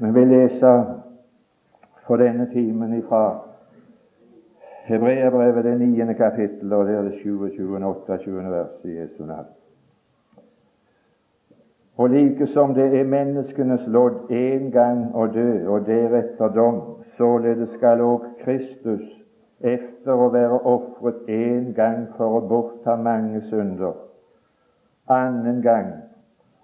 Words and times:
Vi 0.00 0.24
leser 0.24 0.84
for 2.06 2.16
denne 2.16 2.50
timen 2.52 2.98
ifra 2.98 3.38
Hebreabrevet, 4.84 5.64
det 5.64 5.78
niende 5.78 6.14
kapittel, 6.14 6.72
og 6.72 6.86
det 6.86 6.94
er 6.94 7.02
det 7.02 7.14
27. 7.22 7.84
og 7.84 7.96
28. 8.08 8.50
vers 8.50 8.84
i 8.84 8.98
Jesu 8.98 9.24
navn. 9.24 9.46
Og 11.96 12.10
like 12.10 12.46
som 12.46 12.74
det 12.74 13.00
er 13.00 13.04
menneskenes 13.04 13.86
lodd 13.86 14.30
en 14.30 14.70
gang 14.70 15.14
å 15.16 15.26
dø, 15.26 15.64
og 15.68 15.86
deretter 15.86 16.52
dom, 16.52 16.82
således 17.16 17.72
skal 17.78 18.00
òg 18.04 18.26
Kristus, 18.44 19.06
efter 19.60 20.12
å 20.12 20.28
være 20.28 20.60
ofret 20.60 21.24
en 21.28 21.72
gang 21.74 22.04
for 22.18 22.36
å 22.36 22.44
bortta 22.48 22.98
mange 23.00 23.40
synder, 23.48 23.96
annen 25.08 25.62
gang 25.64 25.88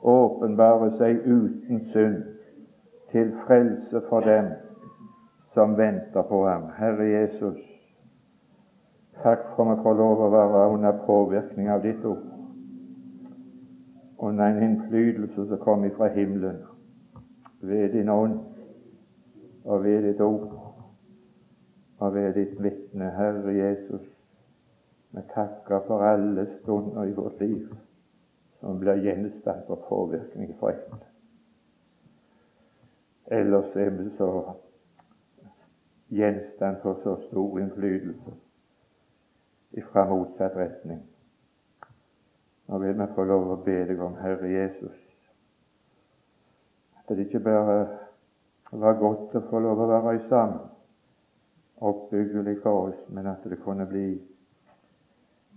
åpenbare 0.02 0.92
seg 0.98 1.24
uten 1.24 1.80
synd 1.94 2.20
til 3.12 3.32
frelse 3.46 4.02
for 4.08 4.20
dem 4.20 4.44
som 5.54 5.76
venter 5.78 6.22
på 6.22 6.46
ham. 6.46 6.62
Herre 6.78 7.04
Jesus, 7.04 7.58
takk 9.22 9.52
for 9.56 9.68
meg 9.68 9.82
får 9.84 9.98
lov 10.00 10.22
å 10.24 10.30
være 10.32 10.62
under 10.72 11.02
påvirkning 11.06 11.68
av 11.70 11.84
ditt 11.84 12.04
ord, 12.08 12.24
under 14.22 14.48
en 14.48 14.62
innflytelse 14.64 15.46
som 15.50 15.60
kom 15.60 15.84
fra 15.96 16.08
himmelen, 16.16 16.62
ved 17.60 17.92
din 17.92 18.08
ånd 18.08 18.40
og 19.64 19.84
ved 19.84 20.08
ditt 20.08 20.20
ord 20.20 20.58
og 22.02 22.14
ved 22.14 22.32
ditt 22.34 22.56
vitne, 22.58 23.12
Herre 23.14 23.52
Jesus. 23.54 24.08
Vi 25.12 25.22
takker 25.34 25.84
for 25.86 26.02
alle 26.02 26.48
stunder 26.56 27.04
i 27.04 27.14
vårt 27.14 27.40
liv 27.40 27.68
som 28.58 28.80
blir 28.80 29.04
gjenstand 29.04 29.66
for 29.68 29.84
påvirkning 29.88 30.54
fra 30.58 30.72
ett. 30.72 31.11
Ellers 33.32 33.76
er 33.76 33.90
vi 33.96 34.10
så 34.18 34.30
gjenstand 36.12 36.82
for 36.82 37.00
så 37.02 37.16
stor 37.28 37.58
innflytelse 37.58 38.34
fra 39.92 40.04
motsatt 40.08 40.56
retning. 40.56 41.00
Nå 42.68 42.78
vil 42.78 42.98
vi 42.98 43.06
få 43.14 43.24
lov 43.24 43.54
å 43.54 43.56
be 43.64 43.78
deg 43.88 44.00
om, 44.04 44.18
Herre 44.20 44.50
Jesus, 44.52 44.98
at 46.98 47.08
det 47.08 47.26
ikke 47.26 47.40
bare 47.44 47.78
var 48.72 49.00
godt 49.00 49.36
å 49.36 49.42
få 49.48 49.60
lov 49.64 49.80
å 49.80 49.88
være 49.92 50.18
sammen, 50.28 50.68
oppbyggelig 51.82 52.58
for 52.62 52.90
oss, 52.90 53.00
men 53.08 53.26
at 53.32 53.44
det 53.48 53.58
kunne 53.64 53.88
bli 53.88 54.10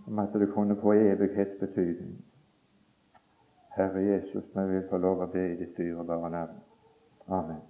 om 0.07 0.19
at 0.19 0.33
det 0.33 0.47
kunne 0.53 0.77
få 0.79 0.93
evighetsbetydning. 0.93 2.15
Herre 3.75 4.01
Jesus, 4.01 4.45
vi 4.55 4.65
vil 4.71 4.87
få 4.89 4.97
lov 4.97 5.23
å 5.25 5.29
be 5.31 5.45
i 5.51 5.59
ditt 5.59 5.77
dyrebare 5.77 6.31
navn. 6.31 6.64
Amen. 7.27 7.61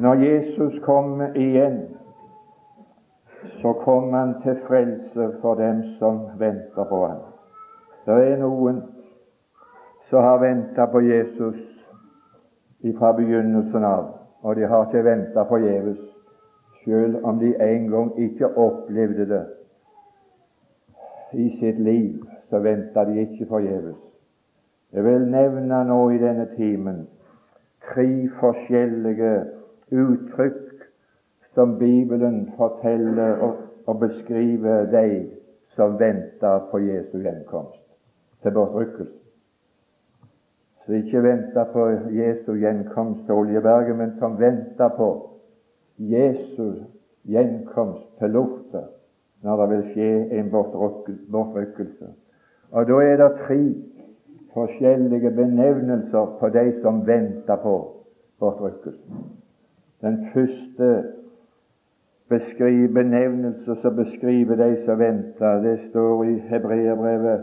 Når 0.00 0.14
Jesus 0.14 0.84
kom 0.84 1.22
igjen, 1.36 1.80
så 3.62 3.72
kom 3.72 4.12
han 4.12 4.34
til 4.42 4.60
frelse 4.66 5.30
for 5.40 5.54
dem 5.54 5.82
som 5.98 6.20
venter 6.38 6.84
på 6.88 7.06
ham. 7.06 7.18
Det 8.06 8.14
er 8.32 8.38
noen 8.40 8.80
som 10.08 10.22
har 10.24 10.38
venta 10.40 10.86
på 10.86 11.00
Jesus 11.04 11.58
fra 12.98 13.12
begynnelsen 13.12 13.84
av, 13.84 14.06
og 14.42 14.56
de 14.56 14.66
har 14.70 14.86
ikke 14.86 15.04
venta 15.04 15.44
forgjeves, 15.50 16.00
selv 16.84 17.24
om 17.26 17.38
de 17.42 17.52
en 17.60 17.88
gang 17.90 18.12
ikke 18.22 18.56
opplevde 18.56 19.26
det 19.28 19.44
i 21.32 21.50
sitt 21.60 21.80
liv, 21.84 22.22
så 22.48 22.62
venta 22.64 23.04
de 23.04 23.20
ikke 23.20 23.46
forgjeves. 23.50 24.07
Jeg 24.92 25.04
vil 25.04 25.30
nevne 25.30 25.84
nå 25.84 25.98
i 26.10 26.18
denne 26.18 26.46
timen 26.56 27.02
tre 27.88 28.06
forskjellige 28.40 29.32
uttrykk 29.92 30.86
som 31.54 31.78
Bibelen 31.78 32.52
forteller 32.56 33.42
og, 33.44 33.56
og 33.86 34.00
beskriver 34.00 34.86
de 34.92 35.28
som 35.76 35.98
venter 36.00 36.64
på 36.70 36.78
Jesu 36.78 37.18
gjenkomst 37.18 37.84
til 38.42 38.52
bortrykkelse. 38.52 39.18
Så 40.86 40.92
ikke 40.92 41.22
venter 41.22 41.64
på 41.72 41.88
Jesu 42.16 42.54
gjenkomst 42.54 43.24
til 43.26 43.34
Oljeberget, 43.34 43.96
men 43.96 44.14
som 44.18 44.38
venter 44.40 44.88
på 44.96 45.10
Jesu 45.98 46.72
gjenkomst 47.28 48.08
til 48.18 48.30
lufta 48.30 48.86
når 49.42 49.60
det 49.60 49.68
vil 49.70 49.84
skje 49.92 50.38
en 50.38 50.50
bortrykkelse. 51.30 52.08
Og 52.72 52.88
da 52.88 52.96
er 53.04 53.16
det 53.20 53.30
tre 53.44 53.60
forskjellige 54.58 55.30
benevnelser 55.30 56.36
på 56.40 56.48
de 56.48 56.72
som 56.82 57.06
venter 57.06 57.56
på 57.56 57.76
bortrykkelsen. 58.40 59.24
Den 60.00 60.26
første 60.34 61.04
benevnelse 62.94 63.76
som 63.82 63.96
beskriver 63.96 64.56
de 64.56 64.84
som 64.84 64.98
venter, 64.98 65.62
det 65.62 65.78
står 65.90 66.24
i 66.24 66.34
Hebreerbrevet, 66.38 67.40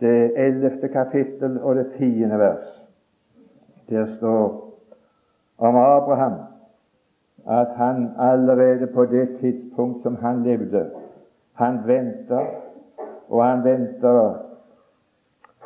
det 0.00 0.32
ellevte 0.36 0.88
kapittel 0.88 1.60
og 1.62 1.76
det 1.76 1.86
tiende 1.98 2.38
vers. 2.38 2.82
Der 3.90 4.06
står 4.16 4.72
om 5.58 5.76
Abraham 5.76 6.32
at 7.48 7.68
han 7.76 8.10
allerede 8.18 8.86
på 8.86 9.04
det 9.04 9.28
tidspunkt 9.40 10.02
som 10.02 10.16
han 10.16 10.42
levde, 10.42 10.90
han 11.52 11.78
venter, 11.86 12.46
og 13.28 13.44
han 13.44 13.64
venter 13.64 14.45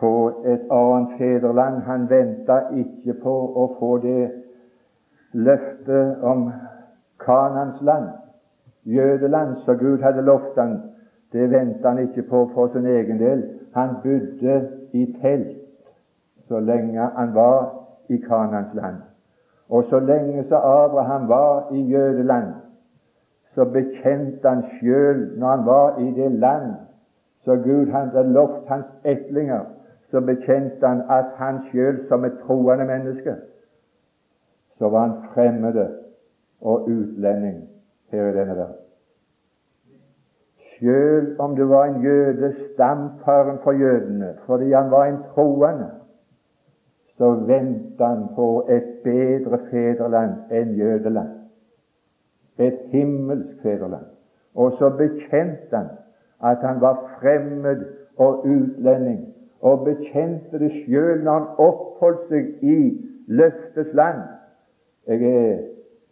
på 0.00 0.42
et 0.44 0.60
annet 0.70 1.08
fedreland. 1.18 1.82
Han 1.82 2.10
venta 2.10 2.60
ikke 2.72 3.14
på 3.22 3.34
å 3.56 3.66
få 3.78 3.96
det 4.04 4.30
løftet 5.32 6.22
om 6.22 6.50
Kanans 7.20 7.82
land, 7.82 8.08
jødeland, 8.84 9.56
som 9.64 9.78
Gud 9.78 10.02
hadde 10.02 10.24
lovt 10.24 10.56
han. 10.58 10.78
Det 11.32 11.50
venta 11.50 11.88
han 11.88 11.98
ikke 11.98 12.22
på 12.22 12.46
for 12.54 12.72
sin 12.72 12.86
egen 12.86 13.20
del. 13.20 13.44
Han 13.76 14.00
bodde 14.02 14.56
i 14.92 15.06
telt 15.20 15.56
så 16.48 16.58
lenge 16.58 17.10
han 17.16 17.34
var 17.34 17.68
i 18.08 18.16
Kanans 18.16 18.74
land. 18.74 18.96
Og 19.68 19.84
så 19.90 20.00
lenge 20.00 20.44
så 20.48 20.56
Abraham 20.56 21.28
var 21.28 21.68
i 21.72 21.80
jødeland, 21.80 22.54
så 23.54 23.64
bekjente 23.64 24.48
han 24.48 24.64
sjøl, 24.78 25.38
når 25.38 25.48
han 25.48 25.66
var 25.66 25.98
i 25.98 26.10
det 26.16 26.32
land 26.32 26.72
så 27.44 27.56
Gud 27.56 27.86
hadde 27.92 28.32
lovt 28.32 28.68
hans 28.68 28.86
etlinger, 29.04 29.64
så 30.10 30.20
bekjente 30.20 30.86
han 30.86 31.02
at 31.10 31.24
han 31.36 31.62
sjøl 31.70 32.06
som 32.08 32.24
et 32.24 32.38
troende 32.46 32.84
menneske, 32.84 33.36
så 34.78 34.88
var 34.88 35.06
han 35.06 35.16
fremmede 35.34 35.88
og 36.60 36.88
utlending 36.88 37.68
her 38.10 38.28
i 38.28 38.36
denne 38.36 38.56
verden. 38.56 38.76
Sjøl 40.58 41.34
om 41.38 41.56
du 41.56 41.66
var 41.68 41.84
en 41.84 42.02
jøde, 42.02 42.54
stamfaren 42.72 43.58
for 43.62 43.72
jødene, 43.72 44.34
fordi 44.46 44.72
han 44.72 44.90
var 44.90 45.04
en 45.04 45.22
troende, 45.34 45.90
så 47.16 47.34
venta 47.34 48.04
han 48.04 48.24
på 48.34 48.66
et 48.68 48.84
bedre 49.04 49.58
fedreland 49.70 50.32
enn 50.50 50.74
jødeland. 50.74 51.28
Et 52.58 52.78
himmelsk 52.92 53.62
fedreland. 53.62 54.06
Og 54.54 54.72
så 54.78 54.90
bekjente 54.90 55.76
han 55.76 55.86
at 56.40 56.58
han 56.58 56.80
var 56.80 57.18
fremmed 57.20 57.84
og 58.16 58.38
utlending 58.38 59.29
og 59.60 59.84
bekjente 59.84 60.58
det 60.58 60.70
sjøl 60.84 61.22
når 61.24 61.32
han 61.32 61.48
oppholdt 61.58 62.28
seg 62.32 62.64
i 62.64 62.76
løftets 63.28 63.92
land. 63.94 64.22
Jeg 65.06 65.22
er, 65.22 65.56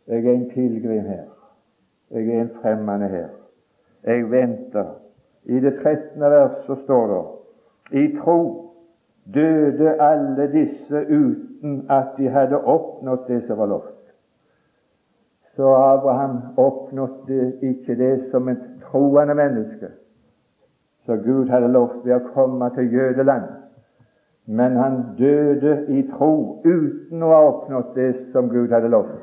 jeg 0.09 0.25
er 0.25 0.33
en 0.33 0.49
pilegrim 0.53 1.05
her. 1.09 1.27
Jeg 2.11 2.29
er 2.29 2.41
en 2.43 2.55
fremmede 2.63 3.09
her. 3.09 3.29
Jeg 4.05 4.31
venter. 4.31 4.95
I 5.45 5.61
det 5.61 5.75
13. 5.83 6.21
vers 6.21 6.65
så 6.67 6.77
står 6.85 7.07
det 7.13 8.03
I 8.03 8.17
tro 8.19 8.41
døde 9.35 9.95
alle 10.03 10.53
disse 10.53 11.05
uten 11.09 11.87
at 11.91 12.17
de 12.17 12.29
hadde 12.29 12.65
oppnådd 12.65 13.29
det 13.29 13.43
som 13.47 13.59
var 13.59 13.67
lovt. 13.67 13.95
Så 15.57 15.75
Abraham 15.75 16.37
oppnådde 16.57 17.53
ikke 17.63 17.97
det 17.97 18.29
som 18.31 18.49
et 18.49 18.63
troende 18.83 19.35
menneske 19.35 19.89
så 21.09 21.17
Gud 21.17 21.49
hadde 21.49 21.71
lovt 21.73 22.03
ved 22.05 22.19
å 22.19 22.33
komme 22.35 22.67
til 22.77 22.91
jødeland. 22.93 23.47
Men 24.45 24.77
han 24.77 24.97
døde 25.17 25.87
i 25.89 26.03
tro 26.11 26.61
uten 26.67 27.23
å 27.25 27.31
ha 27.33 27.39
oppnådd 27.47 27.95
det 27.95 28.09
som 28.35 28.51
Gud 28.53 28.75
hadde 28.77 28.91
lovt. 28.93 29.23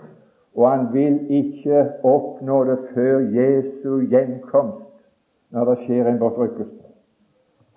Og 0.57 0.65
han 0.65 0.87
vil 0.93 1.19
ikke 1.29 1.83
oppnå 2.01 2.63
det 2.71 2.77
før 2.95 3.27
Jesu 3.37 4.01
gjenkomst, 4.09 4.95
når 5.53 5.69
det 5.69 5.77
skjer 5.83 6.09
en 6.09 6.17
bortrykkelse. 6.23 6.81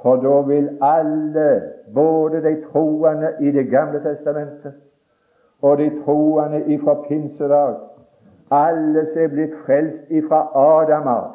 For 0.00 0.22
da 0.24 0.40
vil 0.48 0.70
alle, 0.80 1.48
både 1.94 2.40
de 2.48 2.54
troende 2.70 3.34
i 3.44 3.52
Det 3.52 3.66
gamle 3.68 4.00
testamentet 4.00 4.72
og 5.60 5.78
de 5.78 5.90
troende 6.04 6.62
ifra 6.70 6.94
pinsedag, 7.08 7.76
alle 8.50 9.04
som 9.12 9.22
er 9.22 9.32
blitt 9.34 9.56
frelst 9.66 10.08
ifra 10.08 10.46
Adam 10.54 11.08
av, 11.12 11.32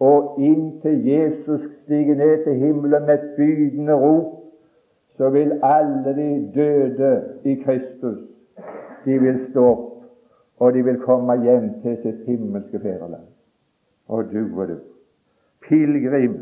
og 0.00 0.40
inntil 0.40 1.06
Jesus 1.06 1.60
stiger 1.82 2.14
ned 2.14 2.44
til 2.44 2.54
himmelen 2.54 3.06
med 3.06 3.14
et 3.14 3.30
bydende 3.36 3.94
rop, 3.94 4.32
så 5.16 5.30
vil 5.30 5.60
alle 5.62 6.16
de 6.16 6.52
døde 6.54 7.24
i 7.44 7.54
Kristus 7.54 8.18
de 9.04 9.18
vil 9.18 9.46
stå 9.50 9.64
opp, 9.70 10.02
og 10.58 10.72
de 10.74 10.84
vil 10.84 11.00
komme 11.00 11.42
hjem 11.42 11.70
til 11.82 11.96
sitt 12.02 12.26
himmelske 12.26 12.80
fedreland. 12.80 13.28
Og 14.08 14.24
du 14.32 14.60
og 14.60 14.68
du. 14.68 14.76
Pilegrim, 15.68 16.36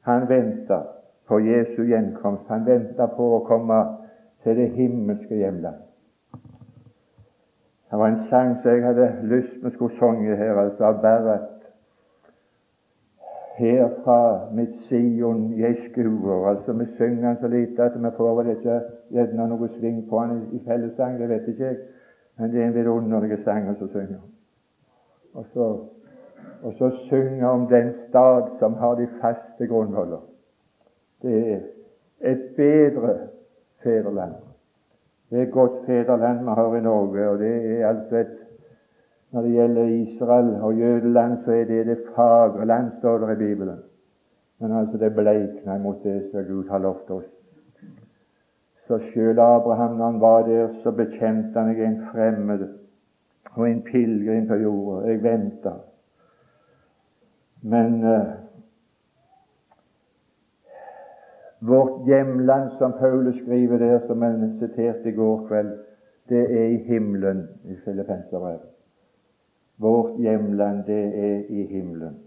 han 0.00 0.28
venter 0.28 0.82
på 1.28 1.38
Jesu 1.38 1.82
gjenkomst. 1.82 2.48
Han 2.48 2.66
venter 2.66 3.06
på 3.16 3.28
å 3.36 3.44
komme 3.46 3.78
til 4.42 4.56
det 4.56 4.70
himmelske 4.76 5.38
hjemland. 5.38 5.80
Det 7.90 7.98
var 8.00 8.08
en 8.08 8.22
sang 8.30 8.54
som 8.62 8.72
jeg 8.72 8.84
hadde 8.86 9.08
lyst 9.28 9.64
å 9.64 9.70
skulle 9.74 9.98
synge 10.00 10.36
her, 10.36 10.56
altså 10.56 10.94
Berret. 11.02 11.51
Herfra 13.62 14.50
mitt 14.54 14.74
Sion 14.88 15.52
jeg 15.58 15.76
skuer. 15.90 16.48
Altså, 16.48 16.72
vi 16.72 16.86
synger 16.96 17.26
han 17.26 17.36
så 17.40 17.48
lite 17.48 17.82
at 17.82 17.98
vi 18.02 18.10
får 18.16 18.34
vel 18.40 18.50
ikke 18.56 18.78
gjerne 19.14 19.46
noe 19.52 19.68
sving 19.76 20.00
på 20.10 20.22
den 20.26 20.40
i, 20.52 20.60
fellessang, 20.66 21.18
det 21.20 21.28
vet 21.30 21.48
ikke 21.52 21.68
jeg. 21.68 21.76
Men 22.38 22.50
det 22.50 22.62
er 22.62 22.70
en 22.70 22.74
vidunderlig 22.74 23.38
sang 23.44 23.68
å 23.70 23.76
synge. 23.92 24.18
Og 25.38 25.46
så, 25.52 25.68
og 26.62 26.74
så 26.78 26.90
synge 27.06 27.48
om 27.48 27.68
den 27.70 27.92
stad 28.08 28.50
som 28.58 28.74
har 28.82 28.98
de 28.98 29.06
faste 29.20 29.68
grunnholder. 29.70 30.24
Det 31.22 31.38
er 31.54 31.60
et 32.32 32.48
bedre 32.56 33.14
fedreland. 33.84 34.40
Det 35.30 35.38
er 35.38 35.46
et 35.46 35.54
godt 35.54 35.84
fedreland 35.86 36.42
vi 36.48 36.58
har 36.58 36.76
i 36.76 36.82
Norge, 36.82 37.28
og 37.28 37.38
det 37.38 37.54
er 37.78 37.88
altså 37.88 38.24
et 38.24 38.41
når 39.32 39.42
det 39.42 39.50
gjelder 39.50 39.84
Israel 39.84 40.54
og 40.62 40.74
jødeland, 40.74 41.38
så 41.44 41.52
er 41.52 41.64
det 41.64 41.86
det 41.86 41.98
fagre 42.14 42.66
land, 42.66 42.90
står 42.98 43.18
det 43.18 43.32
i 43.32 43.38
Bibelen. 43.38 43.78
Men 44.60 44.72
altså 44.72 44.98
det 44.98 45.14
bleikner 45.14 45.78
mot 45.78 46.02
det 46.04 46.28
som 46.30 46.44
Gud 46.44 46.68
har 46.68 46.78
lovt 46.78 47.10
oss. 47.10 47.30
Så 48.86 48.98
sjøl 48.98 49.38
Abraham, 49.38 49.96
når 49.96 50.04
han 50.04 50.20
var 50.20 50.42
der, 50.46 50.68
så 50.82 50.90
bekjente 50.90 51.60
han 51.60 51.76
jeg 51.76 51.86
en 51.86 52.06
fremmed 52.12 52.68
og 53.54 53.70
en 53.70 53.82
pilegrim 53.82 54.46
på 54.48 54.54
jorda. 54.54 55.08
Jeg 55.08 55.22
venta. 55.22 55.72
Men 57.62 58.04
uh, 58.04 58.26
vårt 61.60 62.06
hjemland, 62.06 62.70
som 62.78 62.92
Paulus 62.98 63.36
skriver 63.42 63.78
der, 63.78 64.00
som 64.06 64.22
han 64.22 64.58
siterte 64.58 65.08
i 65.08 65.12
går 65.12 65.46
kveld, 65.48 65.72
det 66.28 66.42
er 66.60 66.66
i 66.66 66.76
himmelen 66.76 67.48
i 67.64 67.76
Filippenserbrevet. 67.84 68.71
Vårt 69.78 70.18
hjemland, 70.18 70.84
det 70.86 71.04
er 71.24 71.42
i 71.48 71.66
himmelen. 71.66 72.18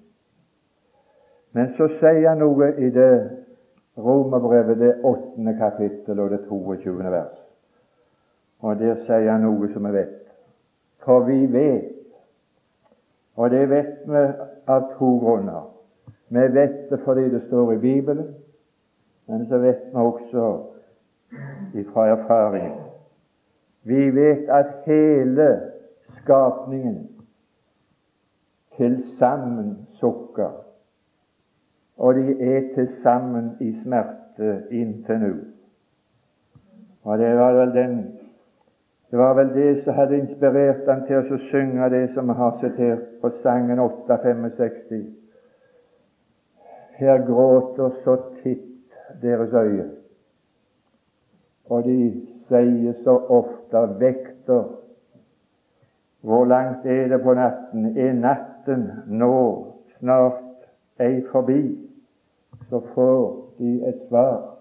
Men 1.51 1.71
så 1.77 1.87
sier 1.99 2.29
han 2.29 2.41
noe 2.43 2.73
i 2.77 2.89
det 2.91 3.11
Romerbrevet, 3.97 4.79
det 4.79 4.95
åttende 5.03 5.53
kapittel 5.55 6.19
og 6.19 6.29
det 6.29 6.41
22. 6.49 6.97
vers. 7.11 7.37
Og 8.59 8.79
der 8.79 8.97
sier 9.05 9.31
han 9.31 9.45
noe 9.47 9.69
som 9.71 9.87
vi 9.87 9.93
vet. 9.95 10.17
For 11.05 11.23
vi 11.23 11.45
vet, 11.53 11.93
og 13.35 13.49
det 13.53 13.69
vet 13.69 14.03
vi 14.07 14.25
av 14.67 14.89
to 14.97 15.13
grunner. 15.21 15.69
Vi 16.29 16.43
vet 16.53 16.89
det 16.89 16.99
fordi 17.05 17.29
det 17.29 17.43
står 17.47 17.73
i 17.73 17.77
Bibelen, 17.77 18.35
men 19.27 19.47
så 19.47 19.57
vet 19.57 19.87
vi 19.93 20.01
også 20.01 20.45
fra 21.93 22.07
erfaring. 22.07 22.73
Vi 23.83 24.09
vet 24.15 24.49
at 24.49 24.65
hele 24.85 25.61
skapningen 26.21 27.14
til 28.77 29.03
sammen 29.19 29.87
sukker, 29.99 30.51
og 31.97 32.15
de 32.15 32.55
er 32.55 32.61
til 32.75 32.89
sammen 33.03 33.51
i 33.59 33.71
smerte 33.83 34.63
inntil 34.71 35.19
nå. 35.19 35.33
Og 37.03 37.17
det 37.17 37.35
var 37.37 37.53
vel 37.53 37.73
den 37.73 37.97
det 39.11 39.19
var 39.19 39.33
vel 39.33 39.53
det 39.53 39.83
som 39.83 39.93
hadde 39.93 40.17
inspirert 40.17 40.87
han 40.89 41.05
til 41.07 41.21
å 41.21 41.37
synge 41.51 41.89
det 41.93 42.07
som 42.15 42.27
vi 42.27 42.33
har 42.35 42.55
sitert 42.59 43.03
på 43.21 43.29
sangen 43.43 43.79
865. 43.79 45.03
Her 46.97 47.21
gråter 47.27 47.93
så 48.03 48.15
titt 48.41 48.97
deres 49.21 49.53
øye, 49.53 49.85
og 51.69 51.85
de 51.85 51.99
sier 52.49 52.97
så 53.05 53.15
ofte 53.37 53.85
vekter 54.01 54.65
hvor 56.25 56.45
langt 56.49 56.85
er 56.85 57.07
det 57.07 57.21
på 57.21 57.33
natten? 57.37 57.97
Er 57.97 58.13
natten 58.65 58.91
nå 59.07 59.73
snart 59.99 60.41
ei 60.99 61.21
forbi? 61.31 61.77
Så 62.69 62.81
får 62.93 63.45
de 63.57 63.87
et 63.87 64.07
svar. 64.09 64.57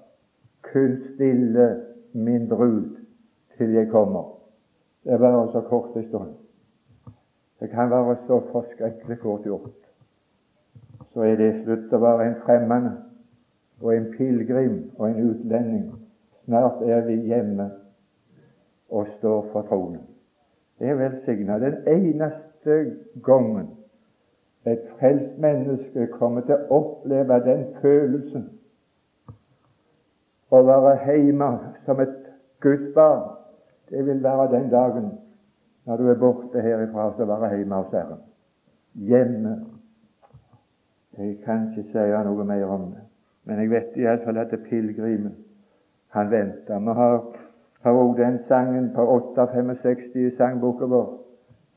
Kun 0.63 1.03
stille 1.15 1.85
min 2.13 2.49
brud 2.49 2.97
til 3.57 3.73
jeg 3.73 3.91
kommer. 3.91 4.39
Det 5.05 5.13
er 5.13 5.19
bare 5.19 5.53
så 5.53 5.61
kort 5.61 5.97
en 5.97 6.09
stund. 6.09 6.35
Det 7.61 7.71
kan 7.71 7.91
være 7.91 8.17
så 8.27 8.41
forskrekkelig 8.53 9.19
fort 9.23 9.43
gjort. 9.43 9.81
Så 11.13 11.21
er 11.21 11.37
det 11.37 11.63
slutt 11.65 11.93
å 11.93 12.01
være 12.01 12.27
en 12.27 12.41
fremmed 12.45 12.91
og 13.81 13.95
en 13.97 14.11
pilegrim 14.17 14.91
og 14.99 15.11
en 15.11 15.31
utlending. 15.31 15.93
Snart 16.45 16.83
er 16.83 17.07
vi 17.07 17.21
hjemme 17.29 17.71
og 18.91 19.07
står 19.19 19.47
for 19.53 19.63
tronen 19.69 20.03
er 20.81 20.95
velsigna. 20.95 21.59
Den 21.59 21.75
eneste 21.87 22.97
gangen 23.23 23.69
et 24.67 24.85
frelst 24.99 25.39
menneske 25.39 26.07
kommer 26.19 26.45
til 26.49 26.57
å 26.57 26.79
oppleve 26.79 27.41
den 27.45 27.65
følelsen 27.83 28.47
å 30.55 30.63
være 30.63 30.95
hjemme 31.05 31.51
som 31.85 32.01
et 32.01 32.21
Guds 32.65 32.95
barn, 32.95 33.25
det 33.91 34.07
vil 34.07 34.23
være 34.23 34.51
den 34.53 34.71
dagen 34.73 35.11
når 35.85 35.97
du 35.97 36.11
er 36.11 36.21
borte 36.21 36.63
herifra 36.63 37.11
og 37.11 37.29
være 37.29 37.57
hjemme 37.57 37.77
hos 37.77 37.93
Herren. 37.93 38.21
Hjemme. 38.95 39.55
Jeg 41.19 41.37
kan 41.45 41.69
ikke 41.71 41.91
si 41.93 42.05
noe 42.27 42.45
mer 42.45 42.65
om 42.67 42.87
det, 42.95 43.03
men 43.45 43.61
jeg 43.61 43.71
vet 43.71 43.99
iallfall 44.01 44.39
at 44.41 44.51
det 44.51 44.63
pilegrimen 44.65 45.35
han 46.15 46.31
venter. 46.31 46.79
Vi 46.81 46.95
har 47.85 48.01
òg 48.01 48.17
den 48.17 48.39
sangen 48.49 48.89
på 48.95 49.05
865 49.05 50.17
i 50.17 50.31
sangboka 50.39 50.89
vår, 50.91 51.11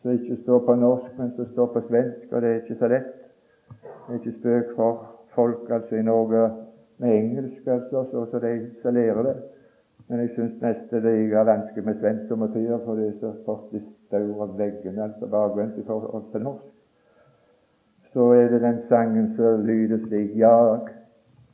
som 0.08 0.14
ikke 0.14 0.44
står 0.44 0.60
på 0.66 0.76
norsk, 0.76 1.18
men 1.18 1.32
som 1.36 1.48
står 1.52 1.66
på 1.74 1.82
svensk, 1.90 2.32
og 2.32 2.42
det 2.42 2.50
er 2.50 2.62
ikke 2.62 2.76
så 2.80 2.88
lett. 2.88 3.10
Det 4.08 4.14
er 4.14 4.20
ikke 4.22 4.40
spøk 4.40 4.70
for 4.76 5.02
folk 5.36 5.72
altså 5.72 5.96
i 5.96 6.02
Norge 6.02 6.44
med 6.98 7.16
engelsk, 7.16 7.68
altså, 7.68 8.06
så, 8.12 8.26
så 8.32 8.40
de 8.40 8.70
som 8.82 8.94
lærer 8.94 9.24
det. 9.24 9.36
Men 10.08 10.20
jeg 10.20 10.30
syns 10.36 10.62
nesten 10.62 11.04
det 11.04 11.14
er 11.34 11.44
vanskelig 11.44 11.86
med 11.86 12.00
svensk 12.00 12.28
som 12.28 12.48
tider, 12.54 12.80
for 12.86 12.96
det 12.96 13.08
er 13.08 13.20
så 13.20 13.34
fortsatt 13.46 13.90
staur 14.08 14.44
av 14.46 14.56
veggene, 14.58 15.04
altså 15.04 15.28
bakvendt 15.28 15.82
i 15.82 15.88
forhold 15.88 16.32
til 16.32 16.46
norsk. 16.48 16.74
Så 18.14 18.32
er 18.40 18.48
det 18.54 18.62
den 18.64 18.80
sangen 18.88 19.34
som 19.36 19.66
lyder 19.68 20.06
slik 20.08 20.38
Jag 20.40 20.88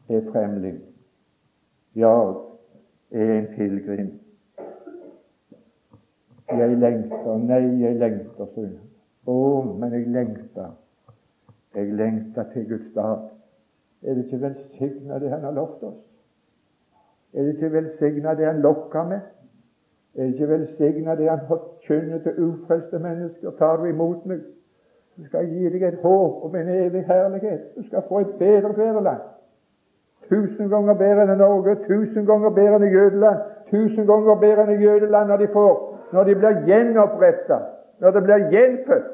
er 0.10 0.22
fremling. 0.31 0.81
Jag 1.95 2.38
er 3.12 3.39
en 3.39 3.48
pilegrim. 3.55 4.23
Jeg 6.57 6.77
lengter, 6.77 7.38
nei, 7.38 7.62
jeg 7.81 7.95
lengter, 7.98 8.50
sier 8.53 8.74
Å, 9.27 9.36
men 9.79 9.93
jeg 9.95 10.10
lengter. 10.13 10.74
Jeg 11.74 11.93
lengter 11.98 12.50
til 12.53 12.67
Guds 12.69 12.89
dag. 12.95 13.29
Er 14.03 14.17
det 14.17 14.25
ikke 14.25 14.41
velsigna 14.41 15.19
det 15.19 15.31
Han 15.31 15.45
har 15.48 15.55
lovt 15.55 15.83
oss? 15.83 16.01
Er 17.33 17.43
det 17.43 17.55
ikke 17.55 17.72
velsigna 17.74 18.36
det 18.36 18.45
Han 18.45 18.62
lokker 18.62 19.03
med? 19.10 19.22
Er 20.15 20.24
det 20.27 20.33
ikke 20.33 20.50
velsigna 20.50 21.15
det 21.15 21.29
Han 21.29 21.45
forkynner 21.48 22.19
til 22.24 22.43
ufrelste 22.43 23.00
mennesker? 23.00 23.51
Tar 23.57 23.77
du 23.77 23.86
imot 23.86 24.25
meg, 24.25 24.43
så 25.15 25.24
skal 25.25 25.48
jeg 25.48 25.55
gi 25.55 25.72
deg 25.77 25.88
et 25.88 26.01
håp 26.03 26.43
om 26.45 26.55
en 26.55 26.69
evig 26.69 27.05
herlighet. 27.07 27.72
Du 27.77 27.88
skal 27.88 28.03
få 28.10 28.19
et 28.19 28.36
bedre 28.39 28.74
fedreland. 28.74 29.24
Tusen 30.29 30.69
ganger 30.69 30.93
bedre 30.93 31.25
enn 31.27 31.38
Norge, 31.38 31.75
tusen 31.88 32.25
ganger 32.25 32.50
bedre 32.50 32.79
enn 32.79 32.93
Jødeland, 32.93 33.41
tusen 33.72 34.07
ganger 34.07 34.39
bedre 34.41 34.67
enn 34.67 34.81
Jødeland 34.81 35.29
når 35.29 35.41
de 35.41 35.48
får 35.53 35.92
når 36.13 36.24
de 36.29 36.36
blir 36.38 36.63
gjenoppretta, 36.67 37.60
når 38.00 38.12
det 38.12 38.24
blir 38.24 38.50
gjenfødt. 38.53 39.12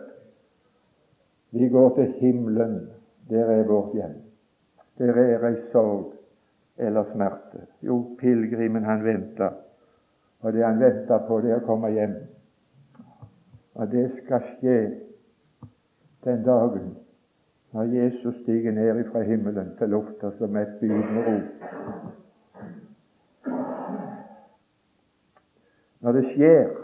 Vi 1.52 1.70
går 1.70 1.96
til 1.96 2.14
himmelen. 2.20 2.90
Der 3.30 3.46
er 3.46 3.64
vårt 3.64 3.94
hjem. 3.94 4.16
Der 4.98 5.14
er 5.14 5.46
ei 5.48 5.56
sorg 5.72 6.14
eller 6.78 7.04
smerte. 7.14 7.62
Jo, 7.82 8.16
pilegrimen, 8.20 8.84
han 8.84 9.04
venter. 9.04 9.52
Og 10.42 10.54
det 10.54 10.66
han 10.66 10.80
venter 10.80 11.20
på, 11.28 11.40
det 11.42 11.52
er 11.52 11.62
å 11.62 11.68
komme 11.68 11.92
hjem. 11.94 12.16
Og 13.76 13.92
det 13.92 14.08
skal 14.18 14.44
skje 14.56 14.78
den 16.26 16.44
dagen 16.44 16.96
når 17.72 17.92
Jesus 17.94 18.36
stiger 18.42 18.74
ned 18.74 19.04
fra 19.12 19.22
himmelen 19.24 19.76
til 19.78 19.94
lufta 19.94 20.32
som 20.40 20.58
et 20.58 20.72
bydende 20.82 21.26
rop. 21.28 21.70
Når 26.02 26.12
det 26.12 26.26
skjer, 26.34 26.79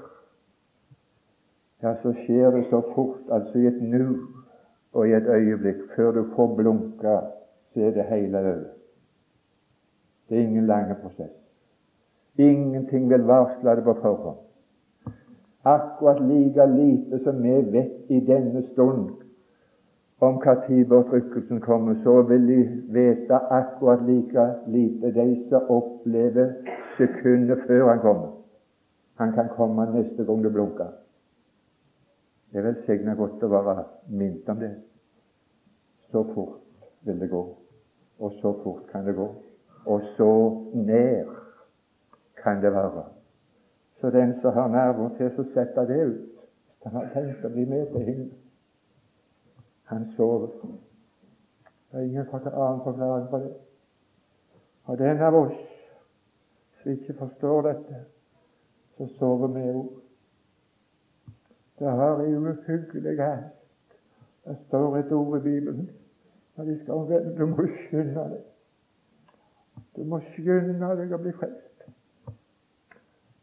ja, 1.86 1.96
så 2.02 2.14
skjer 2.14 2.52
det 2.52 2.64
så 2.70 2.82
fort, 2.96 3.22
altså 3.32 3.58
i 3.58 3.68
et 3.68 3.82
nu 3.82 4.06
og 4.94 5.08
i 5.08 5.14
et 5.14 5.28
øyeblikk. 5.28 5.84
Før 5.96 6.12
du 6.12 6.24
får 6.36 6.56
blunka, 6.56 7.18
så 7.74 7.82
er 7.82 7.92
det 7.92 8.06
hele 8.10 8.40
over. 8.40 8.72
Det 10.30 10.38
er 10.38 10.42
ingen 10.42 10.66
lange 10.68 10.96
prosess. 11.02 11.36
Ingenting 12.38 13.10
vil 13.10 13.24
varsle 13.24 13.76
det 13.76 13.84
på 13.84 13.94
forhånd. 14.02 14.38
Akkurat 15.66 16.22
like 16.22 16.66
lite 16.66 17.24
som 17.24 17.44
vi 17.44 17.54
vet 17.78 18.10
i 18.10 18.20
denne 18.20 18.64
stund 18.72 19.10
om 20.20 20.42
tid 20.68 20.86
bortrykkelsen 20.86 21.62
kommer, 21.62 21.96
så 22.04 22.22
vil 22.22 22.48
de 22.48 22.84
vite 22.90 23.36
akkurat 23.36 24.06
like 24.06 24.54
lite 24.68 25.12
de 25.12 25.46
som 25.50 25.62
opplever 25.70 26.54
sekundet 26.98 27.60
før 27.68 27.90
han 27.90 28.00
kommer. 28.00 28.32
Han 29.16 29.32
kan 29.32 29.50
komme 29.58 29.86
neste 29.94 30.24
gang 30.24 30.44
det 30.44 30.54
blunker. 30.54 31.05
Det 32.56 32.62
er 32.62 32.70
velsigna 32.70 33.14
godt 33.20 33.42
å 33.44 33.48
være 33.52 33.82
minnet 34.16 34.48
om 34.48 34.60
det. 34.64 34.70
Så 36.08 36.22
fort 36.30 36.86
vil 37.04 37.18
det 37.20 37.28
gå, 37.28 37.42
og 38.24 38.38
så 38.38 38.54
fort 38.62 38.86
kan 38.94 39.04
det 39.04 39.16
gå, 39.18 39.26
og 39.92 40.06
så 40.16 40.28
nær 40.72 41.34
kan 42.40 42.62
det 42.64 42.72
være. 42.72 43.04
Så 44.00 44.08
den 44.16 44.32
som 44.40 44.56
har 44.56 44.72
nerver 44.72 45.12
til 45.18 45.36
å 45.36 45.46
sette 45.50 45.84
det 45.90 46.00
ut, 46.14 46.40
han 46.86 46.96
har 46.96 47.12
tenkt 47.18 47.44
å 47.44 47.52
bli 47.58 47.68
med 47.74 47.92
til 47.92 48.08
himmelen, 48.08 48.32
han 49.92 50.08
sover. 50.16 50.56
Det 51.92 52.00
er 52.00 52.08
ingen 52.08 52.32
annen 52.32 52.82
forklaring 52.88 53.28
på 53.36 53.44
det. 53.44 53.52
Og 54.86 55.04
den 55.04 55.28
av 55.28 55.42
oss 55.42 55.60
som 56.80 56.96
ikke 56.96 57.20
forstår 57.20 57.68
dette, 57.68 58.02
så 58.96 59.12
sover 59.20 59.58
vi 59.60 59.68
òg. 59.74 59.94
Det 61.80 61.92
har 61.92 62.22
ei 62.24 62.36
uhyggelig 62.36 63.20
hast. 63.20 63.56
Det 64.46 64.58
står 64.68 64.98
et 64.98 65.12
ord 65.12 65.38
i 65.38 65.42
Bibelen 65.42 65.90
når 66.56 66.64
de 66.64 66.80
skal 66.84 67.08
vende. 67.10 67.38
Du 67.40 67.46
må 67.46 67.68
skynde 67.68 68.14
deg. 68.16 68.44
Du 69.96 70.04
må 70.04 70.20
skynde 70.20 70.96
deg 70.96 71.14
å 71.14 71.20
bli 71.20 71.34
frelst. 71.36 71.86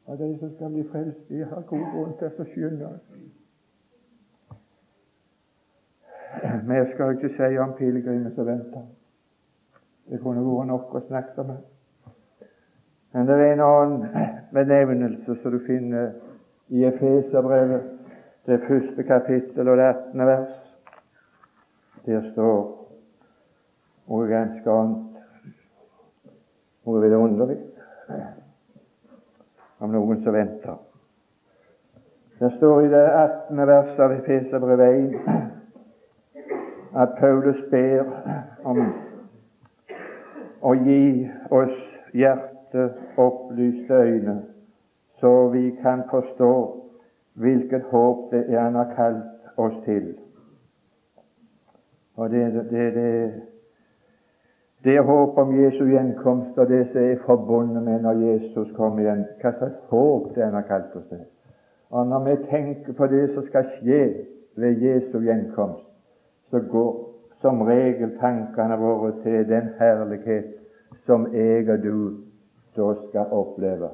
Og 0.06 0.18
de 0.18 0.38
som 0.38 0.54
skal 0.54 0.72
bli 0.72 0.84
frelst, 0.92 1.28
de 1.28 1.44
har 1.44 1.68
god 1.68 1.86
grunn 1.92 2.16
til 2.18 2.40
å 2.40 2.48
skynde 2.54 2.90
seg. 2.96 3.30
Mer 6.66 6.88
skal 6.92 7.12
jeg 7.12 7.18
ikke 7.18 7.34
si 7.36 7.58
om 7.60 7.74
pilegrimen 7.78 8.34
som 8.34 8.46
venter. 8.46 8.86
Det 10.10 10.20
kunne 10.20 10.42
vært 10.46 10.68
nok 10.70 10.94
å 10.94 11.02
snakke 11.06 11.44
om. 11.44 11.56
Men 13.12 13.26
det 13.28 13.36
er 13.36 13.52
en 13.52 13.64
annen 13.66 14.30
benevnelse 14.54 15.36
som 15.42 15.52
du 15.52 15.58
finner 15.66 16.14
i 16.72 16.84
Efeserbrevet, 16.88 18.01
det 18.46 18.60
første 18.68 19.02
kapittel 19.02 19.68
og 19.68 19.76
det 19.76 19.84
attende 19.84 20.26
vers. 20.26 20.54
Der 22.06 22.22
står 22.32 22.88
noe 24.10 24.26
ganske 24.26 24.70
annet, 24.70 25.20
noe 26.86 27.02
vidunderlig 27.04 27.60
om 29.82 29.94
noen 29.94 30.24
som 30.24 30.34
venter. 30.34 30.80
Det 32.42 32.50
står 32.56 32.80
i 32.82 32.90
det 32.90 33.04
attende 33.06 33.66
verset 33.70 34.02
av 34.02 34.16
Efeserbrevet 34.16 35.14
1 35.14 35.42
at 36.98 37.14
Paulus 37.20 37.62
ber 37.70 38.02
om 38.66 38.82
å 40.62 40.74
gi 40.82 41.30
oss 41.50 41.78
hjerteopplyste 42.12 43.94
øyne, 43.94 44.36
så 45.22 45.48
vi 45.54 45.70
kan 45.82 46.02
forstå 46.10 46.81
hvilket 47.34 47.82
håp 47.90 48.30
det 48.32 48.44
er 48.48 48.60
han 48.60 48.74
har 48.74 48.92
kalt 48.96 49.58
oss 49.58 49.78
til. 49.84 50.14
Og 52.16 52.30
det, 52.30 52.52
det, 52.70 52.94
det, 52.94 53.32
det 54.84 54.96
er 54.96 55.02
håp 55.02 55.38
om 55.38 55.54
Jesu 55.56 55.84
gjenkomst 55.88 56.58
og 56.58 56.68
det 56.68 56.86
som 56.92 57.00
er 57.02 57.22
forbundet 57.26 57.82
med 57.82 58.02
når 58.02 58.20
Jesus 58.26 58.72
kommer 58.76 59.00
igjen. 59.00 59.24
Hva 59.40 59.54
slags 59.58 59.78
håp 59.88 60.34
det 60.34 60.42
er 60.42 60.50
han 60.50 60.58
har 60.60 60.68
kalt 60.68 60.96
oss 60.96 61.08
til. 61.08 61.24
Og 61.90 62.06
når 62.06 62.24
vi 62.24 62.36
tenker 62.50 62.92
på 62.92 63.06
det 63.06 63.30
som 63.34 63.46
skal 63.46 63.68
skje 63.76 64.02
ved 64.56 64.84
Jesu 64.84 65.20
gjenkomst, 65.20 65.88
så 66.50 66.60
går 66.60 66.92
som 67.40 67.62
regel 67.62 68.16
tankene 68.20 68.76
våre 68.78 69.12
til 69.22 69.48
den 69.48 69.72
herlighet 69.78 70.52
som 71.06 71.26
jeg 71.34 71.68
og 71.70 71.82
du 71.82 71.96
da 72.76 72.94
skal 73.08 73.32
oppleve. 73.32 73.88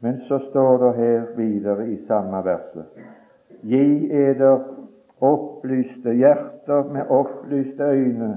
Men 0.00 0.20
så 0.28 0.38
står 0.50 0.78
det 0.78 0.92
her 0.96 1.22
videre 1.36 1.88
i 1.88 1.96
samme 2.06 2.44
verset 2.44 2.84
Gi 3.62 4.10
eder 4.12 4.58
opplyste 5.20 6.12
hjerter 6.12 6.84
med 6.92 7.08
opplyste 7.08 7.82
øyne, 7.82 8.36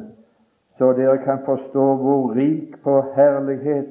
så 0.77 0.93
dere 0.93 1.17
kan 1.17 1.39
forstå 1.45 1.85
hvor 1.95 2.35
rik 2.35 2.83
på 2.83 3.01
herlighet 3.15 3.87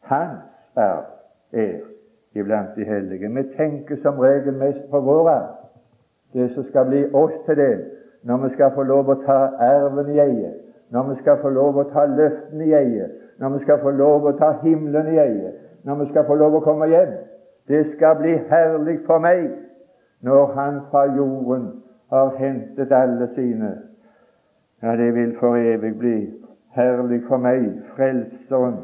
Hans 0.00 0.42
er, 0.76 1.02
er 1.52 1.78
iblant 2.34 2.76
de 2.76 2.84
hellige. 2.84 3.28
Vi 3.28 3.42
tenker 3.56 3.96
som 4.02 4.18
regel 4.18 4.54
mest 4.54 4.90
på 4.90 5.00
våre, 5.00 5.40
det 6.32 6.50
som 6.54 6.64
skal 6.64 6.86
bli 6.86 7.04
oss 7.12 7.32
til 7.46 7.56
del 7.56 7.84
når 8.26 8.36
vi 8.36 8.54
skal 8.54 8.72
få 8.74 8.82
lov 8.82 9.08
å 9.08 9.14
ta 9.22 9.38
erven 9.62 10.08
i 10.10 10.18
eie, 10.18 10.50
når 10.90 11.02
vi 11.08 11.20
skal 11.20 11.38
få 11.42 11.50
lov 11.54 11.76
å 11.78 11.84
ta 11.92 12.06
løftene 12.10 12.64
i 12.66 12.74
eie, 12.74 13.06
når 13.38 13.52
vi 13.54 13.60
skal 13.62 13.78
få 13.82 13.90
lov 13.94 14.26
å 14.26 14.32
ta 14.38 14.48
himmelen 14.62 15.12
i 15.12 15.18
eie, 15.22 15.52
når 15.86 15.94
vi 15.94 16.08
skal 16.10 16.26
få 16.26 16.34
lov 16.34 16.58
å 16.58 16.64
komme 16.64 16.88
hjem. 16.90 17.12
Det 17.68 17.82
skal 17.94 18.18
bli 18.18 18.34
herlig 18.50 18.98
for 19.06 19.22
meg 19.22 19.48
når 20.26 20.54
Han 20.54 20.80
fra 20.90 21.04
jorden 21.14 21.68
har 22.10 22.32
hentet 22.38 22.92
alle 22.92 23.28
sine. 23.34 23.72
Ja, 24.82 24.96
det 24.96 25.12
vil 25.14 25.36
for 25.38 25.56
evig 25.56 25.94
bli 25.98 26.16
herlig 26.76 27.22
for 27.28 27.40
meg, 27.42 27.68
Frelseren, 27.94 28.80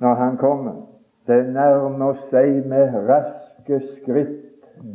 når 0.00 0.14
Han 0.14 0.36
kommer. 0.36 0.80
Det 1.26 1.44
nærmer 1.54 2.18
seg 2.30 2.64
med 2.66 2.96
raske 3.08 3.78
skritt 3.92 4.40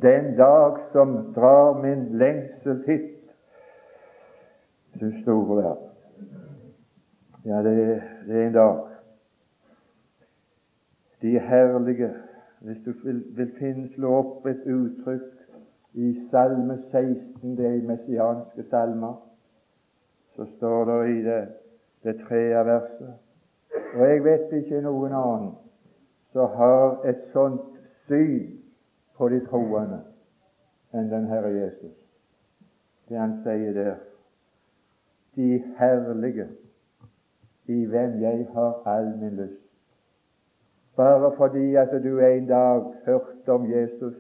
den 0.02 0.34
dag 0.38 0.82
som 0.92 1.16
drar 1.36 1.78
min 1.82 2.10
lengsel 2.20 2.82
hit 2.88 3.14
du 5.00 5.12
store 5.22 5.62
verden. 5.62 5.88
Ja, 7.46 7.62
det, 7.64 8.02
det, 8.28 8.42
er 8.42 8.48
en 8.48 8.54
dag. 8.54 8.97
De 11.22 11.40
herlige 11.40 12.14
Hvis 12.60 12.78
du 12.86 12.94
vil, 13.04 13.24
vil 13.38 13.52
finne, 13.60 13.90
slå 13.94 14.14
opp 14.18 14.46
et 14.50 14.64
uttrykk 14.66 15.34
i 15.94 16.08
Salme 16.32 16.78
16, 16.92 17.58
det 17.58 17.66
er 17.66 17.74
i 17.74 17.86
messianske 17.86 18.64
salmer, 18.70 19.14
så 20.36 20.46
står 20.58 20.86
det 20.86 20.98
i 21.10 21.22
det, 21.24 21.48
det 22.04 22.16
tredje 22.28 22.66
verset 22.66 23.14
Og 23.94 24.10
jeg 24.10 24.24
vet 24.24 24.54
ikke 24.54 24.82
noen 24.82 25.14
annen 25.14 25.54
som 26.34 26.54
har 26.58 27.06
et 27.10 27.24
sånt 27.34 27.78
syn 28.08 28.58
på 29.18 29.30
de 29.30 29.40
troende 29.46 30.02
enn 30.94 31.10
den 31.10 31.30
Herre 31.30 31.54
Jesus. 31.56 31.96
Det 33.10 33.18
han 33.18 33.40
sier 33.46 33.74
der 33.74 33.96
de 35.38 35.64
herlige, 35.78 36.48
i 37.66 37.86
hvem 37.86 38.22
jeg 38.22 38.48
har 38.54 38.82
all 38.86 39.10
min 39.20 39.36
lyst. 39.38 39.67
Bare 40.98 41.32
fordi 41.38 41.76
at 41.76 41.94
du 42.04 42.20
en 42.20 42.48
dag 42.48 42.84
hørte 43.06 43.54
om 43.54 43.72
Jesus 43.72 44.16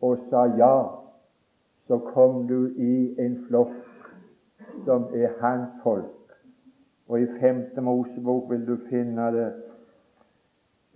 og 0.00 0.18
sa 0.30 0.44
ja, 0.58 0.82
så 1.86 1.98
kom 1.98 2.46
du 2.48 2.66
i 2.76 3.14
en 3.22 3.38
flokk 3.48 4.10
som 4.84 5.06
er 5.14 5.32
hans 5.40 5.70
folk. 5.82 6.34
Og 7.08 7.20
i 7.20 7.26
femte 7.40 7.80
Mosebok 7.80 8.50
vil 8.50 8.66
du 8.66 8.76
finne 8.90 9.30
det 9.32 9.52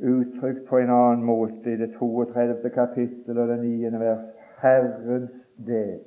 uttrykt 0.01 0.67
på 0.69 0.79
en 0.79 0.91
annen 0.91 1.25
måte 1.25 1.73
i 1.73 1.77
det 1.81 1.95
32. 1.99 2.71
kapittel 2.75 3.39
og 3.39 3.49
det 3.49 3.61
9. 3.63 3.93
vers. 4.01 4.27
Herrens 4.61 5.31
del 5.67 6.01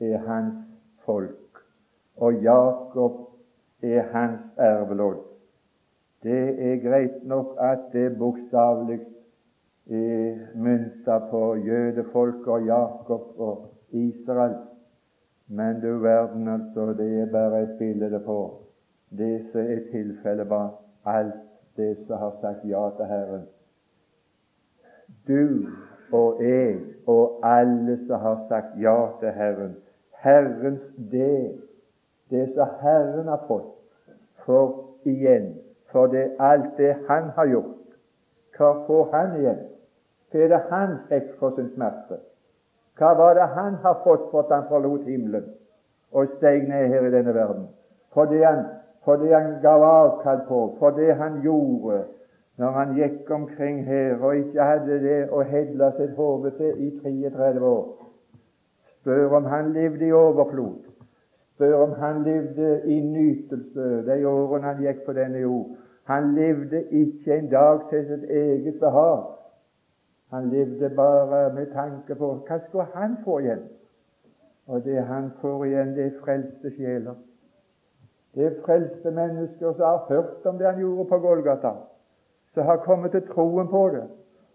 er 0.00 0.18
hans 0.24 0.64
folk 1.04 1.48
og 2.18 2.42
Jakob 2.42 3.12
er 3.82 4.02
hans 4.12 4.40
ervelodd. 4.56 5.27
Det 6.22 6.72
er 6.72 6.80
greit 6.82 7.24
nok 7.24 7.56
at 7.60 7.78
det 7.92 8.18
bokstavelig 8.18 9.00
er 9.90 10.34
mynta 10.54 11.18
på 11.30 11.54
jødefolk 11.54 12.46
og 12.46 12.66
Jakob 12.66 13.34
og 13.36 13.66
Israel, 13.90 14.56
men 15.48 15.80
du 15.80 15.98
verden, 15.98 16.48
altså, 16.48 16.92
det 16.92 17.20
er 17.20 17.32
bare 17.32 17.62
et 17.62 17.76
bilde 17.78 18.20
på 18.24 18.60
det 19.18 19.46
som 19.52 19.60
er 19.60 19.84
tilfellet 19.90 20.48
bak 20.48 20.72
alt 21.04 21.34
det 21.76 21.96
som 22.06 22.18
har 22.18 22.34
sagt 22.40 22.64
ja 22.64 22.88
til 22.96 23.06
Herren. 23.06 23.46
Du 25.28 25.66
og 26.12 26.42
jeg 26.42 26.80
og 27.06 27.40
alle 27.44 27.98
som 28.06 28.20
har 28.20 28.44
sagt 28.48 28.82
ja 28.82 29.06
til 29.20 29.32
Herren. 29.32 29.76
Herrens 30.18 30.82
del 31.12 31.62
det 32.30 32.50
som 32.54 32.68
Herren 32.82 33.28
har 33.28 33.44
fått, 33.48 33.72
for 34.44 34.84
igjen 35.08 35.54
for 35.92 36.06
det, 36.06 36.30
alt 36.38 36.76
det 36.76 36.96
Han 37.08 37.30
har 37.36 37.46
gjort. 37.46 37.76
Hva 38.56 38.72
får 38.86 39.08
Han 39.12 39.38
igjen? 39.40 39.62
Hva 40.30 40.42
er 40.44 40.48
det 40.48 40.60
Han 40.70 40.98
fikk 41.08 41.30
for 41.38 41.56
sin 41.56 41.70
smerte? 41.74 42.20
Hva 42.98 43.14
var 43.18 43.34
det 43.34 43.48
Han 43.54 43.80
har 43.84 44.00
fått 44.04 44.30
for 44.30 44.44
at 44.44 44.52
Han 44.54 44.68
forlot 44.68 45.06
himmelen 45.06 45.54
og 46.12 46.28
steg 46.36 46.68
ned 46.68 46.88
her 46.88 47.06
i 47.06 47.12
denne 47.12 47.34
verden? 47.34 47.66
For 48.12 48.24
det 48.24 48.44
Han, 48.44 48.64
for 49.04 49.16
det 49.16 49.34
han 49.34 49.60
gav 49.62 49.82
avkall 49.84 50.40
på, 50.48 50.76
for 50.78 50.90
det 50.90 51.14
Han 51.16 51.40
gjorde 51.42 52.04
når 52.58 52.70
han 52.70 52.94
gikk 52.96 53.30
omkring 53.30 53.84
her 53.86 54.18
og 54.18 54.36
ikke 54.36 54.64
hadde 54.66 54.96
det 55.02 55.18
å 55.30 55.44
hedle 55.46 55.92
sitt 55.94 56.16
hode 56.16 56.50
til 56.58 56.80
i 56.82 56.88
33 57.04 57.62
år. 57.62 57.84
Spør 58.98 59.36
om 59.38 59.46
han 59.46 59.70
levde 59.72 60.08
i 60.08 60.12
overflod. 60.12 60.87
Spør 61.58 61.74
om 61.74 61.92
han 61.98 62.22
levde 62.22 62.82
i 62.86 63.00
nytelse 63.02 63.86
de 64.06 64.18
årene 64.30 64.66
han 64.68 64.82
gikk 64.84 65.00
på 65.06 65.12
denne 65.16 65.40
jord. 65.42 65.72
Han 66.06 66.30
levde 66.36 66.84
ikke 66.94 67.34
en 67.34 67.48
dag 67.50 67.80
til 67.90 68.04
sitt 68.06 68.30
eget 68.30 68.78
behag. 68.80 69.24
Han 70.30 70.48
levde 70.54 70.90
bare 70.94 71.42
med 71.54 71.72
tanke 71.74 72.14
på 72.14 72.30
hva 72.46 72.60
skulle 72.68 72.86
han 72.94 73.18
få 73.24 73.40
igjen? 73.42 73.66
Og 74.68 74.84
det 74.84 75.02
han 75.02 75.32
får 75.40 75.64
igjen, 75.64 75.94
det 75.96 76.06
er 76.06 76.16
frelste 76.22 76.70
sjeler. 76.76 77.18
Det 78.34 78.46
er 78.46 78.58
frelste 78.62 79.10
mennesker 79.10 79.72
som 79.72 79.84
har 79.84 80.06
hørt 80.08 80.46
om 80.46 80.58
det 80.58 80.70
han 80.70 80.78
gjorde 80.78 81.08
på 81.10 81.18
Golgata 81.18 81.74
som 82.54 82.66
har 82.66 82.76
kommet 82.76 83.10
til 83.10 83.26
troen 83.34 83.68
på 83.68 83.88
det, 83.88 84.04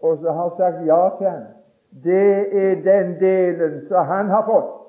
og 0.02 0.18
som 0.18 0.36
har 0.36 0.54
sagt 0.56 0.86
ja 0.86 1.08
til 1.18 1.28
ham, 1.28 1.44
det 2.04 2.64
er 2.64 2.74
den 2.84 3.14
delen 3.20 3.86
som 3.88 4.04
han 4.06 4.28
har 4.28 4.44
fått. 4.46 4.83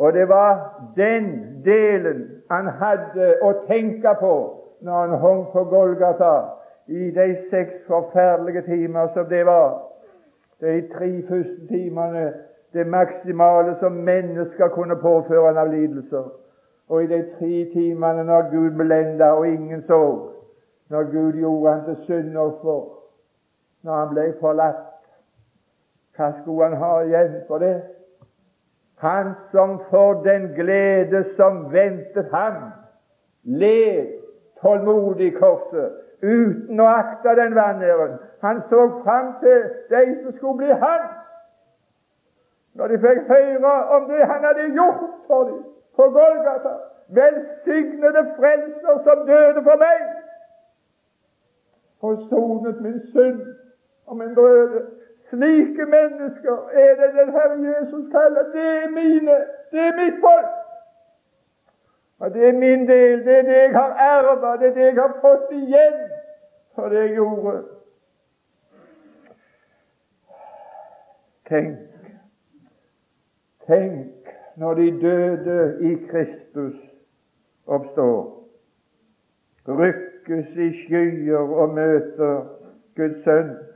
Og 0.00 0.12
det 0.12 0.28
var 0.28 0.80
den 0.96 1.26
delen 1.64 2.22
han 2.50 2.68
hadde 2.80 3.34
å 3.44 3.52
tenke 3.68 4.14
på 4.20 4.34
når 4.80 5.00
han 5.00 5.18
hang 5.20 5.42
på 5.52 5.64
Golgata 5.68 6.32
i 6.88 7.10
de 7.12 7.26
seks 7.50 7.82
forferdelige 7.86 8.62
timer 8.62 9.12
som 9.14 9.28
det 9.28 9.42
var. 9.46 9.82
De 10.60 10.80
tre 10.94 11.10
første 11.28 11.66
timene 11.68 12.32
det 12.72 12.86
maksimale 12.86 13.76
som 13.80 13.92
mennesker 13.92 14.72
kunne 14.72 14.96
påføre 14.96 15.46
han 15.46 15.60
av 15.60 15.68
lidelser. 15.74 16.32
Og 16.88 17.04
i 17.04 17.12
de 17.12 17.20
tre 17.36 17.54
timene 17.74 18.24
når 18.24 18.50
Gud 18.50 18.70
blenda 18.80 19.32
og 19.36 19.48
ingen 19.48 19.84
så, 19.86 20.02
når 20.88 21.12
Gud 21.12 21.32
gjorde 21.32 21.72
han 21.72 21.84
til 21.84 22.04
syndoffer, 22.06 22.84
når 23.82 23.94
han 23.94 24.14
ble 24.14 24.28
forlatt. 24.40 24.86
Hva 26.16 26.32
skulle 26.40 26.70
han 26.70 26.76
ha 26.80 27.00
igjen 27.04 27.42
for 27.48 27.60
det? 27.62 27.76
Han 29.00 29.34
som 29.52 29.80
for 29.90 30.22
den 30.22 30.48
glede 30.54 31.24
som 31.36 31.72
ventet 31.72 32.28
ham, 32.32 32.54
led 33.44 34.06
tålmodig 34.60 35.32
korset, 35.38 35.92
uten 36.22 36.80
å 36.80 36.88
akte 36.92 37.32
den 37.38 37.54
vanæren. 37.56 38.18
Han 38.44 38.60
så 38.68 38.82
fram 39.04 39.32
til 39.40 39.62
de 39.88 40.02
som 40.22 40.36
skulle 40.36 40.56
bli 40.60 40.76
hans. 40.82 41.16
Når 42.74 42.92
de 42.92 42.98
fikk 43.02 43.28
høre 43.28 43.72
om 43.96 44.08
det 44.10 44.26
han 44.26 44.44
hadde 44.44 44.68
gjort 44.76 45.16
for 45.26 45.48
dem 45.48 45.62
på 45.96 46.10
Golgata. 46.18 46.76
Velsignede 47.10 48.22
frelser 48.36 49.00
som 49.04 49.24
døde 49.26 49.62
for 49.66 49.80
meg 49.80 50.02
Forsonet 52.00 52.28
sonet 52.30 52.80
min 52.80 53.00
synd 53.12 53.40
og 54.06 54.16
min 54.16 54.34
brøde. 54.34 54.84
Slike 55.30 55.84
mennesker 55.86 56.68
er 56.72 56.94
det 57.00 57.10
den 57.18 57.30
Herre 57.32 57.58
Jesus 57.68 58.10
kaller. 58.12 58.42
Det 58.52 58.66
er 58.82 58.88
mine, 58.90 59.36
det 59.70 59.80
er 59.80 59.96
mitt 59.96 60.18
folk. 60.20 60.56
Og 62.18 62.34
det 62.34 62.48
er 62.48 62.52
min 62.52 62.88
del, 62.88 63.24
det 63.24 63.38
er 63.38 63.42
det 63.42 63.56
jeg 63.56 63.70
har 63.72 63.92
arva, 63.92 64.56
det 64.56 64.68
er 64.68 64.74
det 64.74 64.84
jeg 64.84 64.94
har 64.94 65.14
fått 65.20 65.52
igjen 65.52 66.00
for 66.74 66.88
det 66.88 66.98
jeg 66.98 67.14
gjorde. 67.14 67.62
Tenk, 71.48 71.78
tenk 73.66 74.34
når 74.56 74.74
de 74.74 75.00
døde 75.00 75.78
i 75.80 75.94
Kristus 76.10 76.76
oppstår. 77.66 78.36
rykkes 79.68 80.46
i 80.56 80.70
skyer 80.82 81.38
og 81.38 81.74
møter 81.74 82.46
Guds 82.96 83.24
sønn. 83.24 83.69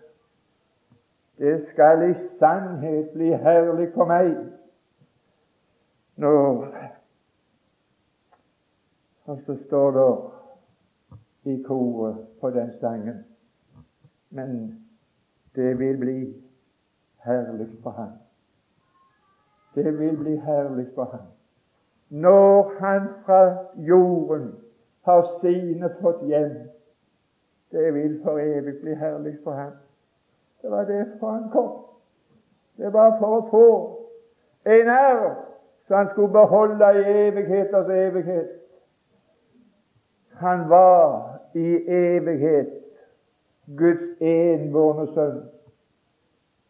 Det 1.39 1.67
skal 1.73 2.11
i 2.11 2.15
sannhet 2.39 3.11
bli 3.15 3.33
herlig 3.33 3.89
for 3.95 4.11
meg 4.11 4.35
når 6.17 6.69
Og 9.25 9.39
så 9.47 9.57
står 9.67 9.91
det 9.97 11.53
i 11.53 11.63
koret 11.63 12.19
på 12.41 12.51
den 12.51 12.71
sangen 12.81 13.25
Men 14.31 14.85
det 15.55 15.79
vil 15.79 15.99
bli 15.99 16.19
herlig 17.25 17.69
for 17.83 17.91
ham. 17.91 18.13
Det 19.75 19.99
vil 19.99 20.17
bli 20.17 20.37
herlig 20.37 20.87
for 20.95 21.05
ham. 21.05 21.27
Når 22.09 22.73
han 22.81 23.09
fra 23.25 23.57
jorden 23.77 24.53
har 25.05 25.41
sine 25.41 25.91
fått 26.01 26.27
hjem. 26.27 26.57
Det 27.71 27.95
vil 27.95 28.21
for 28.23 28.39
evig 28.39 28.81
bli 28.81 28.95
herlig 28.95 29.39
for 29.45 29.53
ham. 29.53 29.73
Det 30.65 30.71
var 30.71 30.85
derfor 30.85 31.31
han 31.31 31.51
kom. 31.51 31.73
Det 32.77 32.93
var 32.93 33.19
for 33.19 33.37
å 33.37 33.49
få 33.51 33.67
en 34.65 34.89
ære 34.89 35.35
som 35.87 35.97
han 35.97 36.09
skulle 36.13 36.33
beholde 36.33 36.89
i 36.97 37.03
evigheters 37.27 37.91
evighet. 37.93 38.49
Han 40.41 40.65
var 40.69 41.29
i 41.53 41.69
evighet 41.99 42.73
Guds 43.77 44.09
enbårne 44.25 45.07
sønn. 45.13 45.39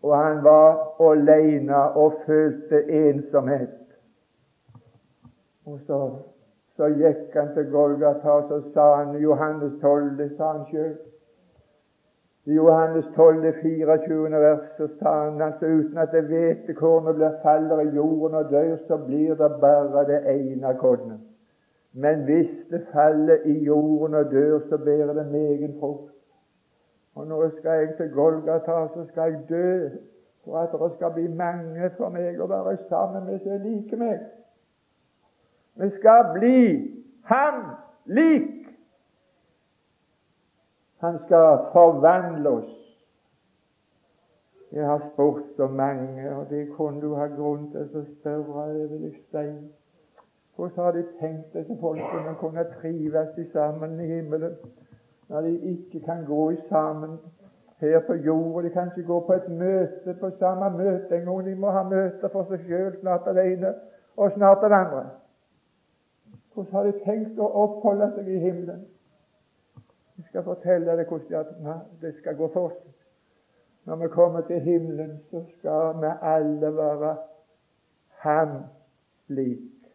Og 0.02 0.16
han 0.18 0.42
var 0.42 0.82
alene 1.12 1.86
og 1.94 2.18
følte 2.26 2.82
ensomhet. 2.90 3.78
Og 5.64 5.78
så 5.86 6.00
så 6.76 6.88
gikk 6.90 7.34
han 7.38 7.52
til 7.54 7.68
Golgata, 7.70 8.40
så 8.48 8.56
sa 8.74 8.84
han 8.96 9.18
Johannes 9.22 9.76
12, 9.80 10.16
det 10.18 10.32
sa 10.36 10.48
han 10.56 10.64
sjøl. 10.70 10.96
I 12.46 12.50
Johannes 12.50 13.04
12, 13.16 13.52
24. 13.62 14.40
vers, 14.40 14.64
så 14.76 14.88
sa 14.98 15.12
han 15.24 15.42
altså 15.42 15.66
uten 15.66 15.98
at 15.98 16.12
hvetekornet 16.12 17.14
blir 17.16 17.38
faller 17.42 17.80
i 17.80 17.94
jorden 17.96 18.34
og 18.34 18.50
dør, 18.50 18.76
så 18.88 18.98
blir 19.06 19.34
det 19.34 19.52
bare 19.60 20.04
det 20.10 20.20
ene 20.34 20.74
kornet. 20.80 21.20
Men 21.92 22.24
hvis 22.24 22.50
det 22.70 22.86
faller 22.92 23.36
i 23.44 23.64
jorden 23.64 24.14
og 24.14 24.30
dør, 24.30 24.60
så 24.68 24.78
bærer 24.78 25.12
det 25.12 25.26
megen 25.32 25.76
frukt. 25.80 26.12
Og 27.14 27.26
nå 27.26 27.50
skal 27.58 27.70
jeg 27.70 27.94
til 27.96 28.10
Golgata, 28.10 28.88
så 28.94 29.06
skal 29.08 29.32
jeg 29.32 29.40
dø 29.48 29.88
for 30.44 30.58
at 30.58 30.90
det 30.90 30.96
skal 30.96 31.12
bli 31.12 31.28
mange 31.28 31.90
for 31.96 32.12
meg 32.12 32.40
å 32.40 32.48
være 32.50 32.76
sammen 32.88 33.24
med 33.24 33.40
som 33.40 33.62
liker 33.62 33.96
meg. 33.96 34.18
Vi 35.80 35.90
skal 35.98 36.26
bli 36.34 36.58
ham 37.30 37.62
lik. 38.06 38.63
Han 41.04 41.18
skal 41.26 41.58
forvandle 41.72 42.50
oss. 42.50 42.72
Jeg 44.72 44.86
har 44.86 45.10
spurt 45.12 45.42
så 45.56 45.66
mange, 45.66 46.36
og 46.36 46.50
det 46.50 46.68
kunne 46.76 47.00
du 47.00 47.14
ha 47.14 47.26
grunn 47.26 47.66
til 47.72 47.98
å 48.00 48.04
spørre. 48.06 48.62
Det 48.88 49.00
jeg 49.02 49.18
si. 49.18 49.42
Hvordan 50.56 50.84
har 50.84 50.96
de 50.96 51.02
tenkt 51.18 51.52
disse 51.52 51.76
folkene 51.80 52.32
kunne 52.40 52.64
trives 52.78 53.36
sammen 53.52 54.00
i 54.00 54.06
himmelen, 54.06 54.56
når 55.28 55.40
de 55.40 55.52
ikke 55.74 56.00
kan 56.06 56.24
gå 56.24 56.52
sammen 56.68 57.18
her 57.82 58.00
på 58.06 58.14
jord? 58.14 58.62
De 58.64 58.70
kan 58.70 58.88
ikke 58.96 59.06
gå 59.12 59.20
på 59.26 59.32
et 59.32 59.48
møte 59.48 60.16
på 60.20 60.30
samme 60.38 60.70
møte 60.78 61.16
engang. 61.16 61.44
De 61.46 61.54
må 61.54 61.70
ha 61.70 61.82
møter 61.82 62.32
for 62.32 62.48
seg 62.48 62.64
sjøl, 62.64 62.96
snart 63.00 63.28
alene 63.28 63.74
og 64.16 64.32
snart 64.38 64.64
den 64.64 64.72
andre. 64.72 65.04
Hvordan 66.54 66.72
har 66.72 66.88
de 66.88 66.98
tenkt 67.04 67.38
å 67.38 67.52
oppholde 67.66 68.12
seg 68.16 68.32
i 68.32 68.40
himmelen? 68.48 68.84
Jeg 70.34 70.42
skal 70.42 70.54
fortelle 70.54 70.96
deg 70.98 71.06
hvordan 71.06 71.44
det 72.02 72.10
skal 72.18 72.36
gå 72.36 72.48
for 72.50 72.72
seg. 72.74 72.90
Når 73.86 73.96
vi 73.96 74.08
kommer 74.08 74.40
til 74.48 74.60
himmelen, 74.60 75.20
så 75.30 75.44
skal 75.58 76.00
vi 76.00 76.06
alle 76.22 76.76
være 76.76 77.16
ham 78.24 78.62
lik. 79.28 79.92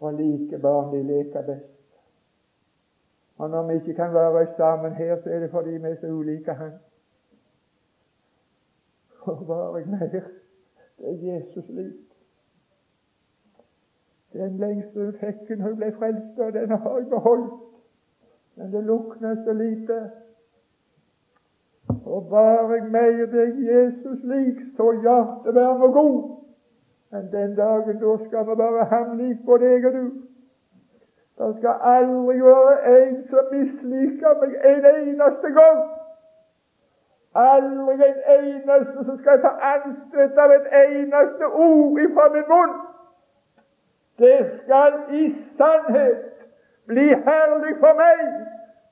Og 0.00 0.14
like 0.14 0.58
barn 0.58 0.94
de 0.94 1.02
leker 1.02 1.42
best. 1.42 1.98
Og 3.36 3.50
når 3.50 3.66
vi 3.66 3.74
ikke 3.74 3.94
kan 3.94 4.14
være 4.14 4.46
sammen 4.56 4.92
her, 4.92 5.22
så 5.22 5.30
er 5.30 5.40
det 5.40 5.50
fordi 5.50 5.70
vi 5.70 5.88
er 5.88 5.96
så 6.00 6.06
ulike 6.06 6.52
Han. 6.52 6.72
Og 9.28 9.46
bare 9.46 9.86
mer 9.86 10.08
det 10.08 10.24
er 10.98 11.34
Jesus 11.34 11.68
lik. 11.68 11.92
Den 14.32 14.56
lengste 14.56 15.00
hun 15.00 15.14
hun 15.60 15.76
ble 15.76 15.92
frelst, 15.92 16.38
og 16.38 16.52
den 16.52 16.70
har 16.70 16.98
jeg 16.98 17.08
beholdt. 17.08 17.73
Men 18.56 18.72
det 18.72 18.84
lukner 18.84 19.34
så 19.44 19.52
lite. 19.52 20.10
Og 22.06 22.26
bare 22.30 22.72
jeg 22.72 22.90
mer 22.90 23.26
deg 23.32 23.58
Jesus 23.70 24.20
lik, 24.24 24.60
så 24.76 24.92
hjertet 24.92 25.54
være 25.54 25.78
meg 25.78 25.92
god. 25.92 26.20
Men 27.12 27.32
den 27.32 27.56
dagen 27.56 27.98
da 28.00 28.16
skal 28.26 28.46
vi 28.46 28.58
være 28.58 28.84
ham 28.84 29.18
lik, 29.18 29.36
både 29.46 29.70
jeg 29.70 29.86
og 29.86 29.92
du. 29.92 30.06
Det 31.38 31.56
skal 31.58 31.74
aldri 31.82 32.40
være 32.40 32.76
en 32.94 33.14
som 33.30 33.52
misliker 33.52 34.40
meg 34.40 34.56
en 34.70 34.84
eneste 34.94 35.50
gang. 35.58 35.80
Aldri 37.34 37.94
en 38.08 38.20
eneste 38.38 39.04
som 39.04 39.18
skal 39.18 39.40
ta 39.42 39.52
anstøt 39.74 40.38
av 40.44 40.54
et 40.56 40.68
eneste 40.82 41.46
ord 41.46 41.98
ifra 42.06 42.28
min 42.34 42.46
munn. 42.52 42.76
Det 44.18 44.38
skal 44.62 45.00
i 45.10 45.24
sannhet 45.58 46.33
bli 46.86 47.08
herlig 47.08 47.76
for 47.80 48.00
meg 48.00 48.24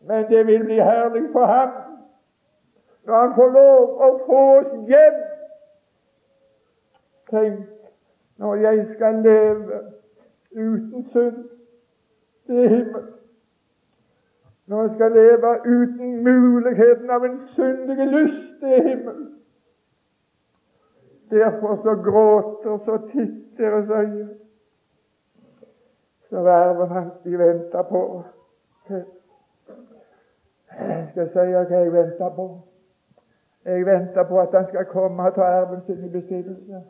Men 0.09 0.29
det 0.31 0.47
vil 0.47 0.65
bli 0.65 0.79
herlig 0.81 1.29
for 1.33 1.47
ham 1.47 1.71
når 3.05 3.17
han 3.21 3.33
får 3.35 3.49
lov 3.51 4.03
å 4.07 4.09
få 4.27 4.41
oss 4.59 4.75
hjem. 4.87 5.17
Tenk 7.31 7.65
når 8.43 8.55
jeg 8.63 8.85
skal 8.95 9.19
leve 9.25 9.81
uten 10.53 11.09
synd 11.11 11.41
til 12.47 12.69
himmel. 12.69 13.09
Når 14.67 14.83
jeg 14.83 14.95
skal 14.95 15.13
leve 15.13 15.53
uten 15.67 16.23
muligheten 16.25 17.11
av 17.11 17.25
en 17.25 17.41
syndig 17.57 18.07
lyst 18.07 18.61
til 18.61 18.89
himmel. 18.89 19.21
Derfor 21.31 21.77
så 21.83 21.97
gråter 22.05 22.79
så 22.85 22.99
titt 23.13 23.59
deres 23.59 23.91
øyne. 23.91 24.29
Så 26.33 26.43
verven 26.43 26.89
hans 26.89 27.13
de 27.25 27.39
venter 27.39 27.83
på. 27.83 28.23
Jeg 28.91 29.05
skal 31.11 31.29
si 31.29 31.39
hva 31.39 31.65
jeg 31.69 31.93
venter 31.93 32.31
på. 32.37 32.61
Jeg 33.65 33.87
venter 33.87 34.25
på 34.29 34.41
at 34.41 34.49
han 34.57 34.67
skal 34.69 34.85
komme 34.89 35.23
og 35.23 35.35
ta 35.35 35.41
erven 35.59 35.83
sin 35.87 36.05
i 36.05 36.09
besittelse. 36.09 36.83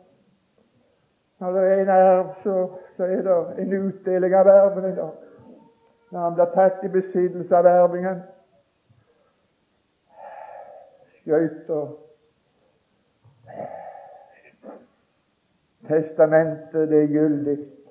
Når 1.39 1.51
det 1.51 1.71
er 1.71 1.81
en 1.81 1.89
erv, 1.89 2.27
så, 2.43 2.69
så 2.95 3.03
er 3.03 3.21
det 3.27 3.65
en 3.65 3.73
utdeling 3.81 4.35
av 4.35 4.47
erven 4.47 4.91
i 4.91 4.95
dag. 4.95 5.11
Når 6.11 6.19
han 6.19 6.33
blir 6.39 6.49
tatt 6.55 6.87
i 6.87 6.93
besittelse 6.95 7.57
av 7.57 7.65
ervingen. 7.65 8.23
Skøyter 11.19 11.85
Testamentet, 15.87 16.89
det 16.89 17.03
er 17.03 17.15
gyldig. 17.19 17.82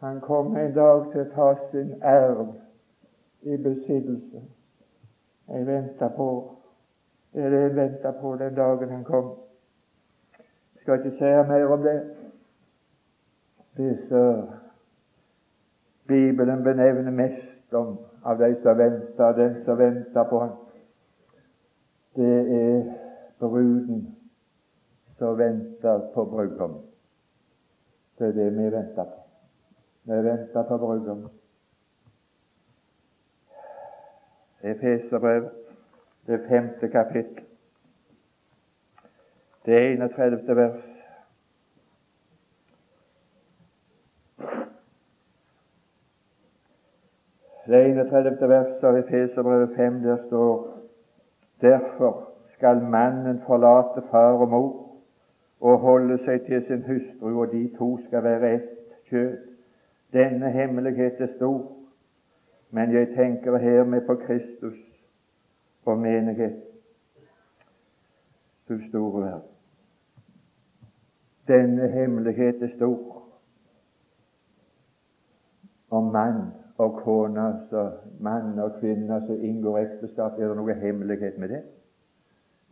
Han 0.00 0.20
kommer 0.20 0.60
en 0.60 0.74
dag 0.74 1.08
til 1.12 1.24
å 1.24 1.30
ta 1.34 1.48
sin 1.70 1.90
erv 2.02 2.52
i 3.42 3.56
besittelse. 3.56 4.42
Jeg 5.48 5.66
venter 5.66 6.14
på 6.16 6.28
Det 7.32 7.44
er 7.44 7.50
det 7.50 7.60
jeg 7.60 7.76
venter 7.76 8.12
på 8.20 8.36
den 8.40 8.54
dagen 8.54 8.90
han 8.90 9.04
kom. 9.04 9.26
Jeg 10.38 10.82
skal 10.82 10.98
ikke 10.98 11.18
si 11.18 11.32
mer 11.50 11.66
om 11.66 11.82
det. 11.82 11.98
Disse 13.76 14.22
Bibelen 16.08 16.64
benevner 16.64 17.10
mest 17.10 17.74
om 17.74 17.98
av 18.24 18.38
de 18.38 18.54
som 18.62 18.78
venter, 18.78 19.32
den 19.36 19.60
som 19.64 19.78
venter 19.78 20.24
på 20.24 20.40
ham. 20.40 20.56
Det 22.16 22.62
er 22.62 22.82
bruden 23.38 24.16
som 25.18 25.38
venter 25.38 26.00
på 26.14 26.24
brudgommen. 26.24 26.82
Det 28.18 28.28
er 28.28 28.32
det 28.32 28.50
vi 28.56 28.70
venter 28.72 29.04
på. 29.04 29.27
Vi 30.08 30.14
venter 30.14 30.62
på 30.62 30.76
brudgom. 30.78 31.28
Efeserbrev, 34.62 35.50
det 36.26 36.40
femte 36.48 36.88
kapittel, 36.88 37.44
det 39.64 39.92
31. 39.92 40.56
vers. 40.56 40.82
Det 47.66 47.86
31. 47.86 48.48
vers 48.48 48.84
av 48.84 48.96
Efeserbrevet 48.96 49.76
5, 49.76 50.02
der 50.02 50.16
står 50.26 50.78
Derfor 51.60 52.30
skal 52.56 52.82
mannen 52.82 53.42
forlate 53.46 54.02
far 54.10 54.32
og 54.32 54.48
mor 54.48 54.88
og 55.60 55.78
holde 55.78 56.18
seg 56.24 56.46
til 56.46 56.64
sin 56.66 56.82
hustru, 56.86 57.40
og 57.40 57.52
de 57.52 57.68
to 57.78 57.98
skal 58.06 58.22
være 58.24 58.54
ett 58.54 58.68
kjød. 59.10 59.57
Denne 60.12 60.50
hemmelighet 60.50 61.20
er 61.20 61.36
stor, 61.36 61.72
men 62.70 62.92
jeg 62.92 63.08
tenker 63.16 63.58
her 63.58 63.84
med 63.84 64.06
på 64.06 64.14
Kristus 64.14 64.78
og 65.84 65.98
menighet. 65.98 66.62
Du 68.68 68.78
store 68.88 69.22
verden. 69.22 69.48
Denne 71.48 71.88
hemmelighet 71.88 72.62
er 72.62 72.68
stor. 72.76 73.22
Og 75.90 76.04
mann 76.04 76.42
og 76.78 77.00
kone, 77.02 77.60
så 77.70 77.90
mann 78.20 78.58
og 78.58 78.80
kvinne 78.80 79.22
som 79.26 79.40
inngår 79.44 79.78
ekteskap, 79.78 80.32
er 80.38 80.48
det 80.48 80.56
noe 80.56 80.74
hemmelighet 80.74 81.38
med 81.38 81.48
det? 81.48 81.62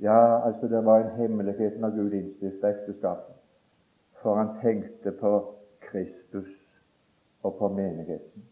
Ja, 0.01 0.47
altså 0.47 0.69
det 0.69 0.85
var 0.85 1.01
en 1.01 1.17
hemmelighet 1.17 1.81
når 1.81 1.91
Gud 1.97 2.13
innstiftet 2.13 2.69
ekteskapet. 2.71 3.35
For 4.23 4.35
han 4.35 4.57
tenkte 4.63 5.13
på 5.21 5.33
Kristus 5.81 6.26
og 7.43 7.57
på 7.59 7.69
menigheten. 7.69 8.45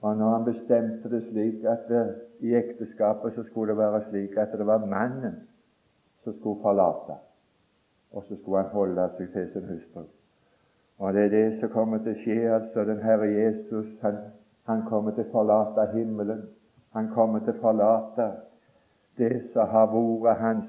Og 0.00 0.16
når 0.16 0.30
han 0.30 0.44
bestemte 0.44 1.10
det 1.10 1.22
slik 1.30 1.64
at 1.64 1.88
det, 1.88 2.04
i 2.40 2.54
ekteskapet 2.54 3.34
så 3.34 3.42
skulle 3.42 3.72
det 3.72 3.78
være 3.78 4.02
slik 4.10 4.36
at 4.36 4.52
det 4.58 4.66
var 4.66 4.86
mannen 4.86 5.40
som 6.24 6.34
skulle 6.38 6.62
forlate, 6.62 7.18
og 8.12 8.24
så 8.28 8.36
skulle 8.36 8.62
han 8.62 8.70
holde 8.70 9.08
seg 9.16 9.32
til 9.32 9.48
sin 9.52 9.66
hustru. 9.72 10.04
Og 10.98 11.14
det 11.14 11.24
er 11.24 11.28
det 11.28 11.60
som 11.60 11.70
kommer 11.70 11.98
til 12.02 12.14
å 12.14 12.20
skje. 12.22 12.38
altså 12.54 12.84
Den 12.84 13.02
Herre 13.02 13.26
Jesus 13.26 13.90
han, 14.02 14.16
han 14.66 14.82
kommer 14.88 15.14
til 15.14 15.26
å 15.26 15.32
forlate 15.32 15.86
himmelen. 15.94 16.42
Han 16.94 17.10
kommer 17.14 17.42
til 17.44 17.54
å 17.54 17.62
forlate 17.62 18.30
det 19.18 19.32
som 19.52 19.68
har 19.68 19.90
vært 19.94 20.40
hans, 20.42 20.66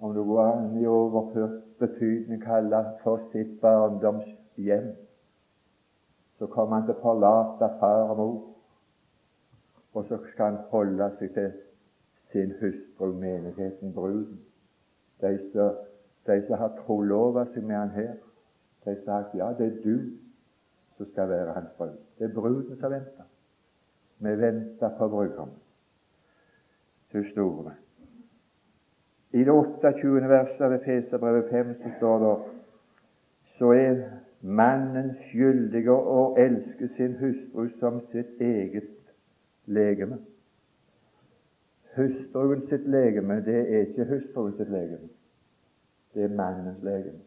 om 0.00 0.14
det 0.14 0.24
går 0.26 0.40
an 0.44 0.78
i 0.80 0.86
overført 0.86 1.58
betydning 1.78 2.42
kalle 2.42 2.80
for 3.02 3.22
sitt 3.32 3.60
barndomshjem, 3.62 4.92
så 6.40 6.46
kommer 6.46 6.78
han 6.78 6.86
til 6.88 6.94
å 6.96 7.02
forlate 7.02 7.66
far 7.82 8.06
og 8.08 8.16
mor, 8.16 8.36
og 9.92 10.06
så 10.08 10.16
skal 10.30 10.46
han 10.46 10.62
holde 10.70 11.08
seg 11.18 11.34
til 11.34 11.50
sin 12.32 12.54
hustru, 12.62 13.10
menigheten, 13.12 13.92
bruden. 13.92 14.38
De 15.20 15.34
som, 15.50 15.74
de 16.24 16.38
som 16.46 16.62
har 16.62 16.72
trolova 16.78 17.44
seg 17.52 17.66
med 17.68 17.76
han 17.76 17.92
her, 17.92 18.14
de 18.86 18.94
har 18.94 19.02
sagt 19.04 19.34
ja, 19.36 19.50
det 19.58 19.66
er 19.66 19.76
du 19.84 20.16
som 20.96 21.10
skal 21.10 21.28
være 21.28 21.58
hans 21.58 21.76
brud. 21.76 21.98
Det 22.16 22.30
er 22.30 22.32
bruden 22.38 22.80
som 22.80 22.94
venter. 22.94 23.28
Vi 24.24 24.32
venter 24.40 24.96
på 24.96 25.10
brudgommen 25.12 25.60
til 27.12 27.28
store. 27.34 27.74
I 29.36 29.44
det 29.44 29.52
28. 29.52 30.24
verset 30.32 30.64
av 30.64 30.78
Efeserbrevet 30.78 31.52
5 31.52 31.76
så 31.84 31.94
står 31.98 32.18
det 32.24 32.34
så 33.58 33.76
er 33.76 34.02
mannen 34.40 35.14
skyldig 35.28 35.84
å 35.92 36.34
elske 36.40 36.88
sin 36.96 37.16
hustru 37.20 37.68
som 37.80 38.00
sitt 38.12 38.40
eget 38.40 38.92
legeme. 39.66 40.18
Hustruen 41.96 42.62
sitt 42.70 42.86
legeme, 42.88 43.40
det 43.44 43.58
er 43.66 43.88
ikke 43.88 44.08
hustruen 44.14 44.54
sitt 44.56 44.70
legeme. 44.70 45.10
Det 46.14 46.24
er 46.24 46.34
mannens 46.34 46.82
legeme. 46.82 47.20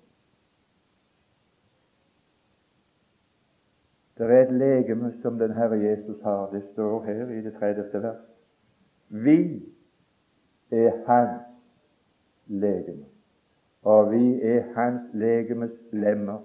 Det 4.18 4.30
er 4.30 4.44
et 4.44 4.54
legeme 4.54 5.14
som 5.22 5.40
den 5.40 5.54
Herre 5.58 5.80
Jesus 5.82 6.22
har. 6.22 6.50
Det 6.52 6.64
står 6.74 7.04
her 7.06 7.30
i 7.30 7.42
det 7.42 7.54
30. 7.60 8.04
vers. 8.04 8.22
Vi 9.10 9.40
er 10.72 10.92
hans 11.08 11.42
legeme, 12.48 13.06
og 13.82 14.12
vi 14.12 14.42
er 14.42 14.64
hans 14.76 15.14
legemes 15.14 15.72
lemmer. 15.92 16.42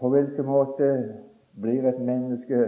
På 0.00 0.08
hvilken 0.08 0.46
måte 0.46 1.14
blir 1.60 1.88
et 1.88 2.00
menneske 2.00 2.60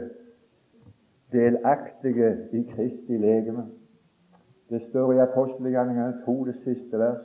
delaktige 1.33 2.37
i 2.53 2.63
Kristi 2.75 3.17
legeme? 3.17 3.67
Det 4.71 4.83
står 4.89 5.13
i 5.13 5.19
apostelgjerningene 5.19 6.23
to, 6.25 6.45
det 6.45 6.55
siste 6.65 6.99
vers. 6.99 7.25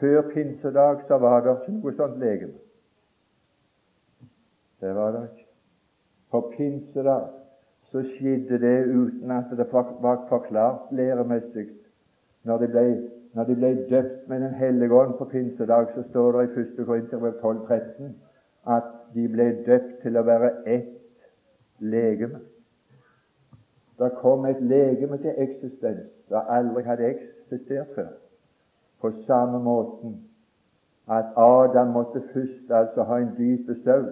Før 0.00 0.22
pinsedag 0.34 1.06
så 1.06 1.18
var 1.18 1.40
det 1.40 1.54
ikke 1.56 1.78
noe 1.78 1.94
sånt 1.96 2.18
legeme. 2.18 2.58
Det 4.80 4.94
var 4.94 5.14
det 5.14 5.22
ikke. 5.30 5.46
På 6.30 6.42
pinsedag 6.56 7.30
så 7.90 8.02
skjedde 8.02 8.58
det 8.58 8.76
uten 8.90 9.30
at 9.30 9.54
det 9.56 9.70
var 9.72 10.26
forklart 10.28 10.92
læremessig. 10.92 11.68
Når 12.44 12.58
de 12.58 12.68
ble, 12.74 12.86
når 13.34 13.44
de 13.44 13.54
ble 13.54 13.74
døpt 13.90 14.28
med 14.28 14.40
Den 14.40 14.54
hellige 14.54 14.94
ånd 14.94 15.14
på 15.18 15.24
pinsedag, 15.24 15.86
så 15.94 16.02
står 16.10 16.32
det 16.32 16.48
i 16.48 16.60
1. 16.60 16.86
Korinterbrev 16.86 17.32
12,13 17.42 18.12
at 18.66 18.82
de 19.14 19.28
ble 19.28 19.48
døpt 19.66 20.02
til 20.02 20.16
å 20.16 20.24
være 20.26 20.52
ett 20.66 20.92
legeme. 21.80 22.40
Det 23.98 24.10
kom 24.20 24.44
et 24.46 24.60
legeme 24.60 25.18
til 25.22 25.34
eksistens 25.46 26.12
det 26.28 26.42
aldri 26.48 26.82
hadde 26.82 27.06
eksistert 27.06 27.94
før. 27.94 28.08
På 29.00 29.10
samme 29.26 29.58
måten 29.62 30.16
at 31.08 31.24
Adam 31.36 31.92
måtte 31.94 32.22
først 32.32 32.70
altså 32.70 33.02
ha 33.02 33.18
en 33.18 33.34
dyp 33.38 33.70
søvn 33.84 34.08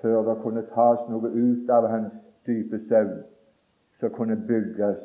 før 0.00 0.22
det 0.22 0.36
kunne 0.42 0.62
tas 0.74 1.02
noe 1.12 1.28
ut 1.28 1.70
av 1.70 1.88
hans 1.92 2.12
dype 2.46 2.80
søvn 2.88 3.20
som 4.00 4.10
kunne 4.16 4.36
bygges 4.48 4.96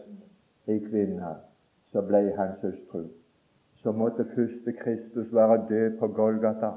i 0.71 0.79
kvinna, 0.79 1.33
så 1.91 2.01
ble 2.01 2.31
hans 2.37 2.61
hustru. 2.63 3.09
Så 3.83 3.91
måtte 3.91 4.25
første 4.35 4.71
Kristus 4.71 5.33
være 5.33 5.65
død 5.69 5.97
på 5.99 6.07
Golgata, 6.07 6.71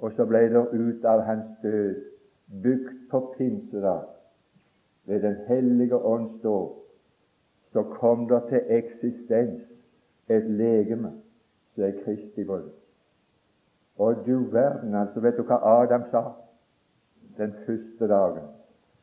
og 0.00 0.12
så 0.16 0.24
ble 0.26 0.46
det 0.52 0.64
ut 0.72 1.04
av 1.04 1.22
hans 1.28 1.46
død, 1.62 1.94
bygd 2.62 2.96
på 3.10 3.20
pinsedag, 3.36 4.04
ved 5.06 5.22
Den 5.22 5.36
hellige 5.46 5.96
ånds 5.96 6.42
dåp, 6.42 6.76
så 7.72 7.82
kom 7.82 8.28
det 8.28 8.42
til 8.48 8.62
eksistens 8.68 9.62
et 10.28 10.50
legeme 10.50 11.12
som 11.74 11.84
er 11.84 11.96
Kristi 12.04 12.44
brød. 12.44 12.70
Og 13.98 14.14
du 14.26 14.44
verden, 14.52 14.94
altså, 14.94 15.20
vet 15.20 15.36
du 15.36 15.42
hva 15.42 15.58
Adam 15.82 16.02
sa 16.10 16.22
den 17.38 17.52
første 17.66 18.08
dagen? 18.08 18.46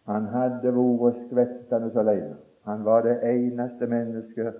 Han 0.07 0.25
hadde 0.31 0.73
vært 0.73 1.21
skvettende 1.27 1.91
så 1.93 2.03
lenge. 2.03 2.36
Han 2.65 2.86
var 2.86 3.01
det 3.01 3.19
eneste 3.23 3.88
mennesket, 3.88 4.53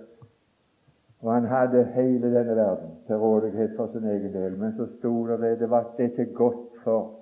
og 1.20 1.34
han 1.34 1.46
hadde 1.46 1.84
hele 1.94 2.34
denne 2.34 2.56
verden 2.56 2.90
til 3.06 3.16
rådighet 3.16 3.70
for 3.76 3.90
sin 3.92 4.04
egen 4.04 4.32
del. 4.34 4.58
Men 4.58 4.76
så 4.76 4.86
sto 4.98 5.26
det 5.26 5.40
det, 5.40 5.60
det 5.60 5.70
var 5.70 5.94
det 5.98 6.34
godt 6.34 6.82
for 6.84 7.14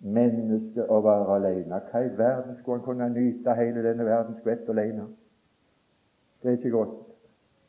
mennesket 0.00 0.86
å 0.88 1.00
være 1.02 1.34
alene. 1.36 1.80
Hva 1.90 2.04
i 2.04 2.12
verden 2.18 2.56
skulle 2.60 2.78
han 2.78 2.84
kunne 2.84 3.08
nyte 3.14 3.54
hele 3.58 3.82
denne 3.82 4.06
verden 4.06 4.38
skvett 4.38 4.68
alene? 4.70 5.08
Det 6.42 6.48
er 6.48 6.58
ikke 6.58 6.70
godt. 6.70 6.96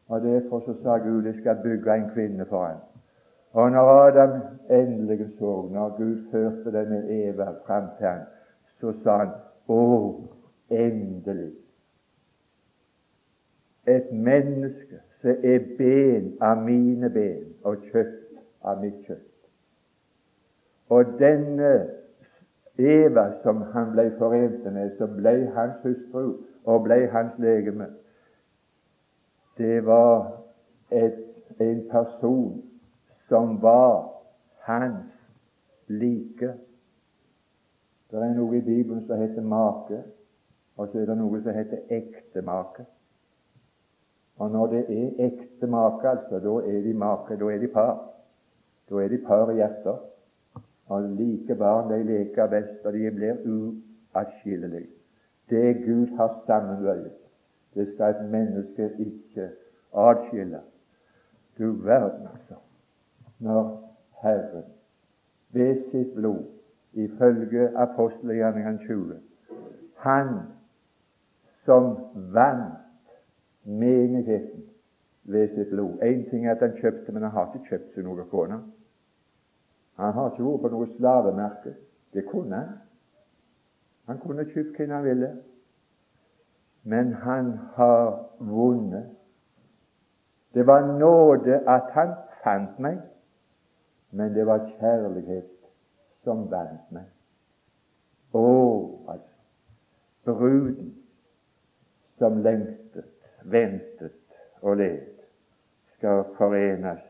Og 0.08 0.22
Derfor 0.22 0.60
så 0.60 0.76
sa 0.84 0.98
Gud 0.98 1.26
jeg 1.26 1.40
skal 1.40 1.64
bygge 1.64 1.96
en 1.96 2.10
kvinne 2.14 2.46
for 2.46 2.66
ham. 2.66 2.80
Og 3.54 3.72
når 3.72 3.90
Adam 3.90 4.42
endelig 4.70 5.28
så, 5.40 5.68
når 5.72 5.98
Gud 5.98 6.18
førte 6.32 6.72
denne 6.72 7.04
Eva 7.10 7.52
fram 7.66 7.90
til 7.98 8.08
ham, 8.08 8.22
så 8.80 8.94
sa 9.04 9.18
han 9.18 9.34
å, 9.68 9.84
endelig. 10.70 11.52
Et 13.88 14.12
menneske 14.12 15.02
som 15.22 15.30
er 15.44 15.60
ben 15.78 16.32
av 16.42 16.64
mine 16.66 17.10
ben 17.10 17.54
og 17.64 17.84
kjøtt 17.92 18.40
av 18.66 18.82
mitt 18.82 19.02
kjøtt. 19.08 19.28
Og 20.92 21.18
denne 21.20 21.72
Eva 22.82 23.28
som 23.44 23.62
han 23.74 23.92
ble 23.94 24.08
forent 24.18 24.64
med, 24.74 24.96
som 24.98 25.14
ble 25.18 25.34
hans 25.56 25.78
hustru 25.84 26.40
og 26.66 26.84
ble 26.88 27.04
hans 27.12 27.38
legeme, 27.40 27.88
det 29.58 29.86
var 29.86 30.32
et, 30.90 31.20
en 31.60 31.84
person 31.92 32.62
som 33.30 33.62
var 33.62 34.08
hans 34.66 35.06
like. 35.88 36.54
Det 38.12 38.20
er 38.20 38.34
noe 38.36 38.58
i 38.58 38.64
Bibelen 38.66 39.06
som 39.08 39.22
heter 39.22 39.46
make, 39.46 40.02
og 40.78 40.90
så 40.90 41.04
er 41.04 41.12
det 41.12 41.20
noe 41.20 41.44
som 41.44 41.56
heter 41.56 41.86
ektemake. 41.92 42.88
Og 44.42 44.52
når 44.52 44.68
det 44.68 44.86
er 44.90 45.26
ekte 45.28 45.68
make, 45.70 46.08
altså, 46.10 46.40
da 46.42 46.54
er 46.70 46.80
de 46.82 46.94
make, 46.98 47.36
da 47.38 47.50
er 47.54 47.60
de 47.62 47.68
par. 47.68 48.00
Da 48.90 49.04
er 49.04 49.12
de 49.12 49.20
par 49.28 49.52
i 49.52 49.60
hjertet. 49.60 50.00
Og 50.88 51.04
like 51.04 51.56
barn 51.56 51.92
de 51.92 52.00
leker 52.04 52.48
best, 52.50 52.86
og 52.86 52.94
de 52.94 53.12
blir 53.12 53.46
uatskillelige. 53.46 54.90
Det 55.50 55.86
Gud 55.86 56.18
har 56.18 56.42
sammenvøyet, 56.48 57.22
det 57.76 57.88
skal 57.94 58.16
et 58.16 58.30
menneske 58.32 58.90
ikke 59.00 59.50
atskille. 59.94 60.60
Du 61.58 61.72
verden, 61.72 62.28
altså 62.34 62.56
når 63.40 63.94
Herren 64.22 64.64
ved 65.52 65.92
sitt 65.92 66.14
blod, 66.16 66.44
ifølge 66.94 67.78
apostelgjerningen 67.78 68.78
20, 68.88 69.16
han 69.98 70.28
som 71.66 71.98
vant 72.14 72.91
menigheten 73.64 74.64
ved 75.24 75.56
sitt 75.56 75.70
blod. 75.70 76.00
Én 76.02 76.30
ting 76.30 76.48
er 76.48 76.52
at 76.52 76.62
han 76.62 76.78
kjøpte, 76.78 77.12
men 77.12 77.24
han 77.24 77.32
har 77.32 77.52
ikke 77.54 77.70
kjøpt 77.70 77.94
seg 77.96 78.06
noe 78.06 78.26
kone. 78.32 78.58
Han 80.02 80.14
har 80.14 80.32
ikke 80.32 80.46
vært 80.46 80.62
på 80.62 80.74
noe 80.74 80.90
slavemerke. 80.98 81.76
Det 82.14 82.26
kunne 82.32 82.56
han. 82.56 82.76
Han 84.10 84.20
kunne 84.20 84.48
kjøpt 84.50 84.78
hvem 84.78 84.96
han 84.96 85.06
ville. 85.06 85.32
Men 86.84 87.14
han 87.14 87.52
har 87.76 88.30
vunnet. 88.40 89.12
Det 90.54 90.68
var 90.68 90.88
nåde 90.98 91.62
at 91.70 91.94
han 91.94 92.16
fant 92.44 92.80
meg, 92.80 92.98
men 94.12 94.34
det 94.34 94.44
var 94.48 94.66
kjærlighet 94.80 95.52
som 96.26 96.50
vant 96.52 96.90
meg. 96.92 97.06
Å, 98.34 98.48
altså 99.12 99.32
Bruden 100.26 100.92
som 102.20 102.42
lengtet, 102.44 103.21
ventet 103.44 104.18
og 104.62 104.78
led, 104.78 105.08
skal 105.98 106.24
forenes 106.38 107.04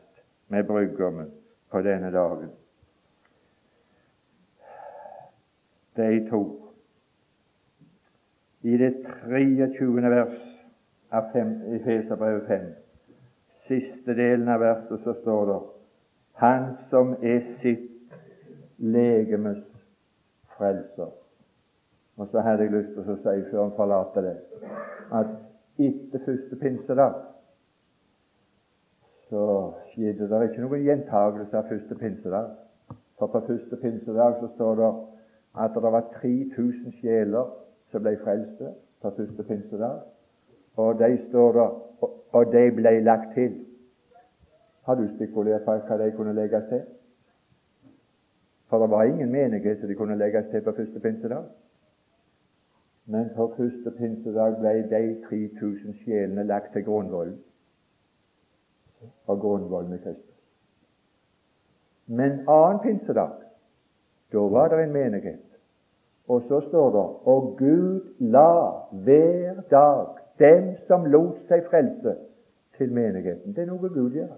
med 0.48 0.64
brudgommen 0.64 1.30
på 1.70 1.82
denne 1.82 2.10
dagen. 2.12 2.50
De 5.96 6.28
to. 6.30 6.42
I 8.62 8.76
det 8.76 8.94
23. 9.28 10.10
vers 10.10 10.38
av 11.12 11.32
Feserbrevet 11.32 12.46
5, 12.48 12.68
siste 13.68 14.14
delen 14.16 14.48
av 14.48 14.60
verset, 14.60 15.00
så 15.04 15.14
står 15.20 15.46
det 15.50 15.58
han 16.40 16.70
som 16.90 17.12
er 17.22 17.42
sitt 17.62 17.90
legemes 18.78 19.60
frelser. 20.56 21.10
Og 22.16 22.28
så 22.30 22.40
hadde 22.40 22.66
jeg 22.66 22.72
lyst 22.72 22.94
til 22.94 23.12
å 23.12 23.16
si 23.20 23.36
før 23.50 23.62
han 23.62 23.74
forlater 23.76 24.26
det, 24.26 24.36
at 25.12 25.30
etter 25.88 26.24
første 26.24 26.56
pinsedag 26.56 27.20
så 29.32 29.44
skjedde 29.92 30.28
det 30.28 30.42
ikke 30.44 30.60
noen 30.60 30.84
gjentagelse 30.84 31.56
av 31.56 31.68
første 31.70 31.96
pinsedag. 31.96 32.50
For 33.16 33.32
på 33.32 33.40
første 33.46 33.78
pinsedag 33.80 34.34
så 34.40 34.50
står 34.54 34.74
det 34.80 34.90
at 35.64 35.76
det 35.76 35.92
var 35.94 36.08
3000 36.18 36.98
sjeler 36.98 37.52
som 37.92 38.04
ble 38.04 38.12
frelste 38.24 38.74
på 39.00 39.12
første 39.16 39.46
pinsedag. 39.48 40.02
Og 40.76 40.98
de 41.00 41.16
står 41.28 41.52
der, 41.56 41.72
og 42.32 42.52
de 42.52 42.64
ble 42.76 42.92
lagt 43.04 43.32
til. 43.34 43.56
Har 44.84 45.00
du 45.00 45.06
spekulert 45.14 45.64
på 45.64 45.78
hva 45.86 45.98
de 46.00 46.12
kunne 46.16 46.36
legges 46.36 46.68
til? 46.68 46.84
For 48.68 48.80
det 48.80 48.90
var 48.90 49.08
ingen 49.08 49.32
menighet 49.32 49.80
som 49.80 49.88
de 49.88 49.96
kunne 49.96 50.16
legges 50.18 50.48
til 50.50 50.64
på 50.64 50.76
første 50.76 51.00
pinsedag. 51.00 51.44
Men 53.12 53.30
på 53.36 53.46
første 53.56 53.90
pinsedag 53.98 54.54
ble 54.60 54.70
de 54.88 55.00
3000 55.28 55.96
sjelene 56.00 56.46
lagt 56.48 56.72
til 56.72 56.84
grunnvollen. 56.86 57.36
Og 59.26 59.40
grunnvollen 59.40 59.90
med 59.90 59.98
Kristus. 59.98 60.38
Men 62.06 62.40
annen 62.48 62.80
pinsedag, 62.82 63.34
da 64.32 64.46
var 64.54 64.72
det 64.72 64.80
en 64.84 64.96
menighet. 64.96 65.44
Og 66.28 66.42
så 66.48 66.60
står 66.68 66.88
det 66.96 67.04
Og 67.34 67.54
Gud 67.58 68.00
la 68.18 68.54
hver 69.04 69.60
dag 69.70 70.06
dem 70.38 70.72
som 70.86 71.04
lot 71.04 71.36
seg 71.48 71.68
frelse, 71.70 72.16
til 72.78 72.92
menigheten. 72.92 73.52
Det 73.52 73.62
er 73.62 73.68
noe 73.68 73.88
Gud 73.92 74.16
gjør. 74.16 74.32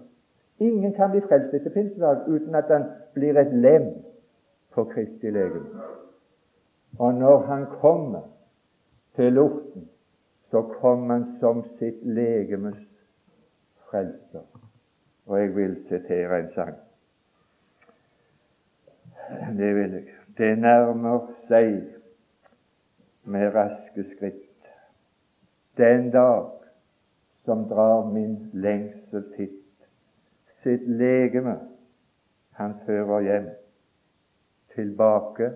Ingen 0.59 0.93
kan 0.93 1.11
bli 1.11 1.23
frelst 1.23 1.53
etter 1.55 1.71
pinsedag 1.71 2.27
uten 2.27 2.55
at 2.55 2.67
han 2.69 2.89
blir 3.13 3.39
et 3.39 3.53
lem 3.53 3.87
på 4.75 4.83
Kristi 4.91 5.31
legeme. 5.31 5.85
Og 6.99 7.13
når 7.13 7.37
han 7.47 7.65
kommer 7.79 8.34
til 9.15 9.33
luften, 9.33 9.89
så 10.51 10.61
kom 10.61 11.09
han 11.09 11.25
som 11.39 11.63
sitt 11.79 12.03
legemes 12.03 12.79
frelser. 13.89 14.45
Og 15.25 15.39
jeg 15.39 15.55
vil 15.55 15.75
sitere 15.89 16.39
en 16.39 16.51
sang. 16.55 16.75
Det 19.57 19.75
vil 19.75 19.91
jeg. 19.91 20.07
Det 20.37 20.57
nærmer 20.59 21.29
seg 21.47 21.79
med 23.23 23.53
raske 23.55 24.03
skritt 24.15 24.69
den 25.77 26.11
dag 26.11 26.51
som 27.45 27.63
drar 27.69 28.11
min 28.11 28.35
lengsel 28.53 29.23
titt 29.35 29.61
sitt 30.65 30.87
legeme 30.87 31.55
han 32.57 32.73
fører 32.85 33.21
hjem. 33.21 33.49
Tilbake 34.75 35.51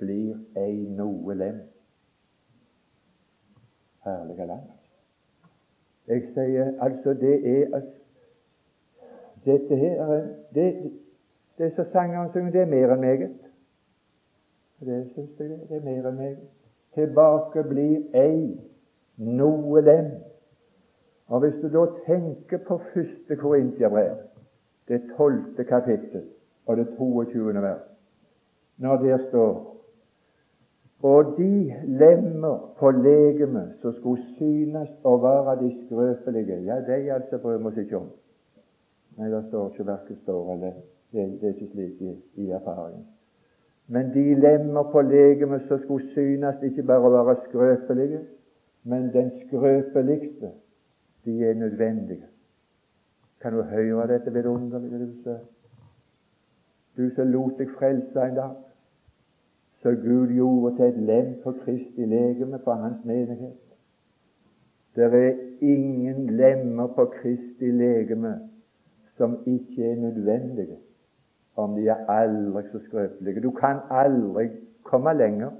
blir 0.00 0.38
ei 0.56 0.86
noe 0.96 1.36
lem. 1.36 1.60
Herlige 4.04 4.46
land. 4.46 4.68
Jeg 6.08 6.22
sier 6.34 6.82
altså 6.82 7.14
det 7.14 7.34
er 7.60 7.74
altså, 7.74 8.00
Dette 9.44 9.76
her 9.76 10.02
er 10.02 10.26
det, 10.54 10.92
det 11.58 11.72
som 11.74 11.84
sangeren 11.92 12.30
synger, 12.30 12.50
det 12.50 12.60
er 12.60 12.66
mer 12.66 12.92
enn 12.92 13.00
meget. 13.00 13.36
Det 14.80 15.10
syns 15.14 15.38
jeg 15.38 15.48
det, 15.48 15.76
er 15.76 15.84
mer 15.84 16.08
enn 16.08 16.16
meget. 16.16 16.42
Tilbake 16.94 17.62
blir 17.68 18.02
ei 18.14 18.60
noe 19.16 19.80
lem. 19.80 20.10
Og 21.26 21.40
Hvis 21.40 21.56
du 21.62 21.68
da 21.72 21.86
tenker 22.06 22.58
på 22.68 22.80
første 22.92 23.36
Korintiabrev, 23.36 24.16
det 24.88 25.02
tolvte 25.16 25.64
kapittel 25.64 26.24
og 26.66 26.76
det 26.76 26.88
22. 26.98 27.54
vers, 27.62 27.82
når 28.76 28.96
der 28.96 29.18
står 29.28 29.79
og 31.02 31.34
de 31.38 31.74
lemmer 31.86 32.74
på 32.78 32.90
legemet 32.90 33.72
som 33.80 33.94
skulle 33.96 34.22
synes 34.38 34.90
å 35.04 35.14
være 35.22 35.56
de 35.62 35.70
skrøpelige, 35.84 36.58
ja, 36.66 36.80
de 36.84 36.98
altså 37.12 37.38
bryr 37.40 37.58
vi 37.58 37.70
oss 37.70 37.78
ikke 37.80 37.96
om. 37.96 38.10
Nei, 39.16 39.30
det 39.32 39.40
står 39.48 39.70
ikke 39.70 39.86
verken 39.88 40.18
står 40.22 40.52
eller 40.54 40.74
det, 41.12 41.24
det 41.40 41.48
er 41.48 41.54
ikke 41.54 41.70
slik 41.72 42.02
i, 42.04 42.12
i 42.44 42.50
erfaringen. 42.52 43.06
Men 43.90 44.12
de 44.14 44.26
lemmer 44.38 44.92
på 44.92 45.00
legemet 45.02 45.64
som 45.68 45.80
skulle 45.82 46.12
synes 46.12 46.60
ikke 46.62 46.84
bare 46.86 47.08
å 47.08 47.14
være 47.16 47.38
skrøpelige, 47.48 48.20
men 48.84 49.08
den 49.14 49.32
skrøpeligste, 49.46 50.52
de 51.24 51.40
er 51.44 51.56
nødvendige. 51.58 52.28
Kan 53.40 53.56
du 53.56 53.62
høre 53.62 54.06
dette 54.08 54.32
vidunderlige, 54.32 55.08
du 55.24 55.40
du 56.96 57.08
som 57.14 57.32
lot 57.32 57.56
deg 57.58 57.70
frelse 57.78 58.24
en 58.24 58.36
dag, 58.36 58.56
så 59.82 59.90
Gud 59.90 60.34
gjorde 60.34 60.76
til 60.76 60.84
et 60.84 60.98
lem 60.98 61.34
på 61.44 61.52
Kristi 61.64 62.04
legeme 62.04 62.58
for 62.64 62.72
hans 62.72 63.04
menighet. 63.04 63.56
Det 64.96 65.04
er 65.04 65.34
ingen 65.60 66.30
lemmer 66.36 66.86
på 66.86 67.04
Kristi 67.04 67.70
legeme 67.70 68.34
som 69.16 69.38
ikke 69.46 69.90
er 69.90 69.96
nødvendige 69.96 70.78
om 71.56 71.74
de 71.74 71.88
er 71.88 72.06
aldri 72.08 72.62
så 72.72 72.78
skrøpelige. 72.84 73.40
Du 73.40 73.50
kan 73.50 73.76
aldri 73.90 74.48
komme 74.82 75.14
lenger, 75.14 75.50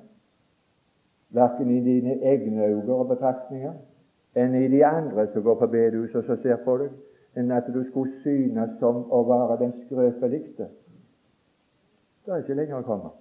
verken 1.31 1.71
i 1.71 1.81
dine 1.85 2.23
egne 2.23 2.65
øyne 2.65 2.95
og 2.95 3.09
betraktninger, 3.09 3.73
enn 4.37 4.55
i 4.55 4.69
de 4.69 4.85
andre 4.87 5.27
som 5.33 5.43
går 5.43 5.59
på 5.59 5.67
bedehuset 5.67 6.17
og 6.17 6.25
så 6.25 6.37
ser 6.43 6.57
på 6.65 6.77
deg, 6.79 6.93
enn 7.37 7.51
at 7.53 7.69
du 7.75 7.83
skulle 7.91 8.13
synes 8.23 8.79
som 8.79 9.05
å 9.13 9.23
være 9.29 9.59
den 9.65 9.75
skrøpeligste. 9.85 10.69
Det 12.25 12.33
er 12.33 12.45
ikke 12.45 12.55
lenger 12.55 12.81
å 12.81 12.87
komme. 12.87 13.13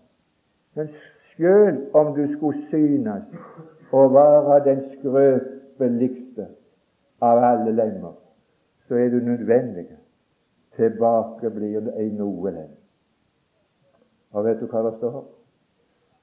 Men 0.76 0.90
sjøl 1.34 1.80
om 1.94 2.14
du 2.16 2.26
skulle 2.36 2.66
synes 2.70 3.94
å 3.94 4.06
være 4.14 4.60
den 4.68 4.84
skrøpeligste 4.98 6.50
av 7.22 7.42
alle 7.44 7.74
lemmer, 7.74 8.14
så 8.88 9.00
er 9.00 9.10
du 9.10 9.20
nødvendig 9.24 9.88
Tilbake 10.80 11.50
blir 11.52 11.82
det 11.84 11.92
ei 12.00 12.06
noe 12.16 12.52
lem. 12.56 12.70
Og 14.32 14.46
vet 14.46 14.62
du 14.62 14.70
hva 14.72 14.86
det 14.86 14.94
står? 15.00 15.26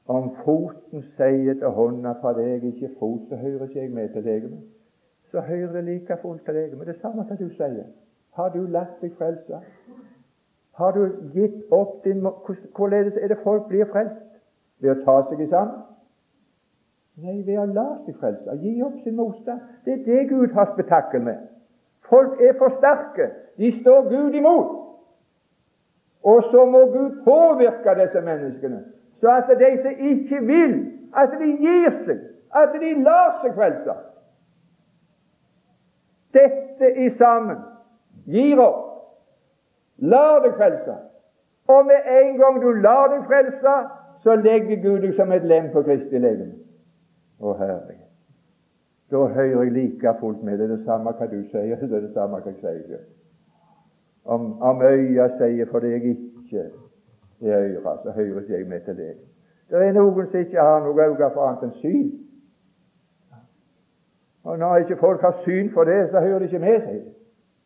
Om 0.09 0.31
foten 0.45 1.03
sier 1.19 1.59
til 1.59 1.75
hånda 1.77 2.15
fra 2.23 2.33
deg 2.39 2.65
ikke 2.65 2.95
fot, 3.01 3.27
så 3.29 3.37
hører 3.37 3.67
ikke 3.67 3.81
jeg 3.83 3.91
med 3.93 4.15
til 4.15 4.25
legemet. 4.25 4.63
Så 5.31 5.43
hører 5.45 5.73
det 5.73 5.85
like 5.85 6.17
fullt 6.23 6.45
til 6.47 6.55
legemet. 6.55 6.87
Det 6.87 6.97
samme 7.03 7.27
som 7.29 7.37
du 7.37 7.51
sier. 7.59 7.91
Har 8.39 8.55
du 8.55 8.63
latt 8.71 8.97
deg 9.03 9.13
frelse? 9.19 9.61
Har 10.81 10.97
du 10.97 11.05
gitt 11.35 11.73
opp 11.73 12.05
din 12.05 12.23
Hvorledes 12.77 13.21
er 13.21 13.29
det 13.29 13.43
folk 13.43 13.69
blir 13.69 13.85
frelst? 13.93 14.23
Ved 14.81 14.93
å 14.93 15.03
ta 15.05 15.19
seg 15.29 15.41
i 15.41 15.51
sammen? 15.51 15.85
Nei, 17.17 17.39
ved 17.47 17.59
å 17.59 17.67
la 17.73 17.87
seg 18.05 18.17
frelse. 18.21 18.57
Gi 18.61 18.75
opp 18.85 18.97
sin 19.05 19.17
motstand. 19.17 19.62
Det 19.85 19.95
er 19.95 20.03
det 20.05 20.25
Gud 20.33 20.53
har 20.53 20.73
spetakkel 20.75 21.23
med. 21.25 21.47
Folk 22.11 22.41
er 22.41 22.59
for 22.59 22.77
sterke. 22.77 23.31
De 23.57 23.71
står 23.81 24.11
Gud 24.11 24.37
imot. 24.37 24.75
Og 26.27 26.43
så 26.51 26.65
må 26.67 26.85
Gud 26.93 27.23
påvirke 27.25 27.95
disse 28.01 28.21
menneskene, 28.21 28.81
så 29.21 29.31
at 29.31 29.51
de 29.61 29.69
som 29.83 30.07
ikke 30.11 30.41
vil, 30.47 30.73
at 31.17 31.37
de 31.39 31.51
gir 31.62 31.93
seg, 32.07 32.25
at 32.51 32.75
de 32.83 32.91
lar 33.07 33.37
seg 33.43 33.55
frelse. 33.55 33.95
Dette 36.35 36.91
i 37.05 37.12
sammen 37.21 37.62
gir 38.27 38.59
opp. 38.61 38.83
Lar 40.03 40.43
deg 40.45 40.59
frelse. 40.59 40.97
Og 41.71 41.87
med 41.87 42.11
en 42.19 42.35
gang 42.43 42.59
du 42.62 42.73
lar 42.83 43.07
deg 43.15 43.23
frelse, 43.31 43.77
så 44.27 44.35
legger 44.35 44.83
Gud 44.83 45.05
deg 45.05 45.12
som 45.15 45.33
et 45.33 45.45
lem 45.47 45.69
på 45.71 45.85
Kristi 45.87 46.19
legeme. 46.19 46.57
Å, 47.39 47.53
herlighet. 47.61 48.09
Da 49.11 49.21
hører 49.37 49.62
jeg 49.62 49.73
like 49.77 50.15
fullt 50.19 50.43
med. 50.43 50.59
Det 50.59 50.67
er 50.67 50.73
det 50.73 50.81
samme 50.89 51.12
hva 51.15 51.29
du 51.31 51.37
sier, 51.53 51.79
det 51.91 51.95
er 51.95 52.09
det 52.09 52.11
samme 52.17 52.41
hva 52.41 52.51
jeg 52.51 52.59
sier. 52.89 53.05
Om, 54.25 54.49
om 54.59 54.83
øya 54.83 55.29
sier 55.39 55.71
for 55.71 55.87
deg 55.87 56.09
ikke 56.11 56.65
er 57.47 57.69
øyra, 57.69 57.95
så 58.03 58.17
hører 58.19 58.51
jeg 58.51 58.67
med 58.67 58.83
til 58.89 58.99
deg. 58.99 59.23
Det 59.71 59.87
er 59.87 59.95
noen 59.95 60.27
som 60.27 60.43
ikke 60.43 60.59
har 60.59 60.83
noe 60.83 61.07
øye 61.07 61.31
for 61.31 61.47
annet 61.47 61.69
enn 61.69 61.79
syn. 61.85 62.11
Og 64.47 64.59
når 64.59 64.83
ikke 64.83 64.99
folk 65.07 65.23
har 65.23 65.39
syn 65.47 65.71
for 65.75 65.87
det, 65.87 66.09
så 66.11 66.21
hører 66.21 66.43
de 66.43 66.51
ikke 66.51 66.65
med 66.67 66.83
seg. 66.83 67.01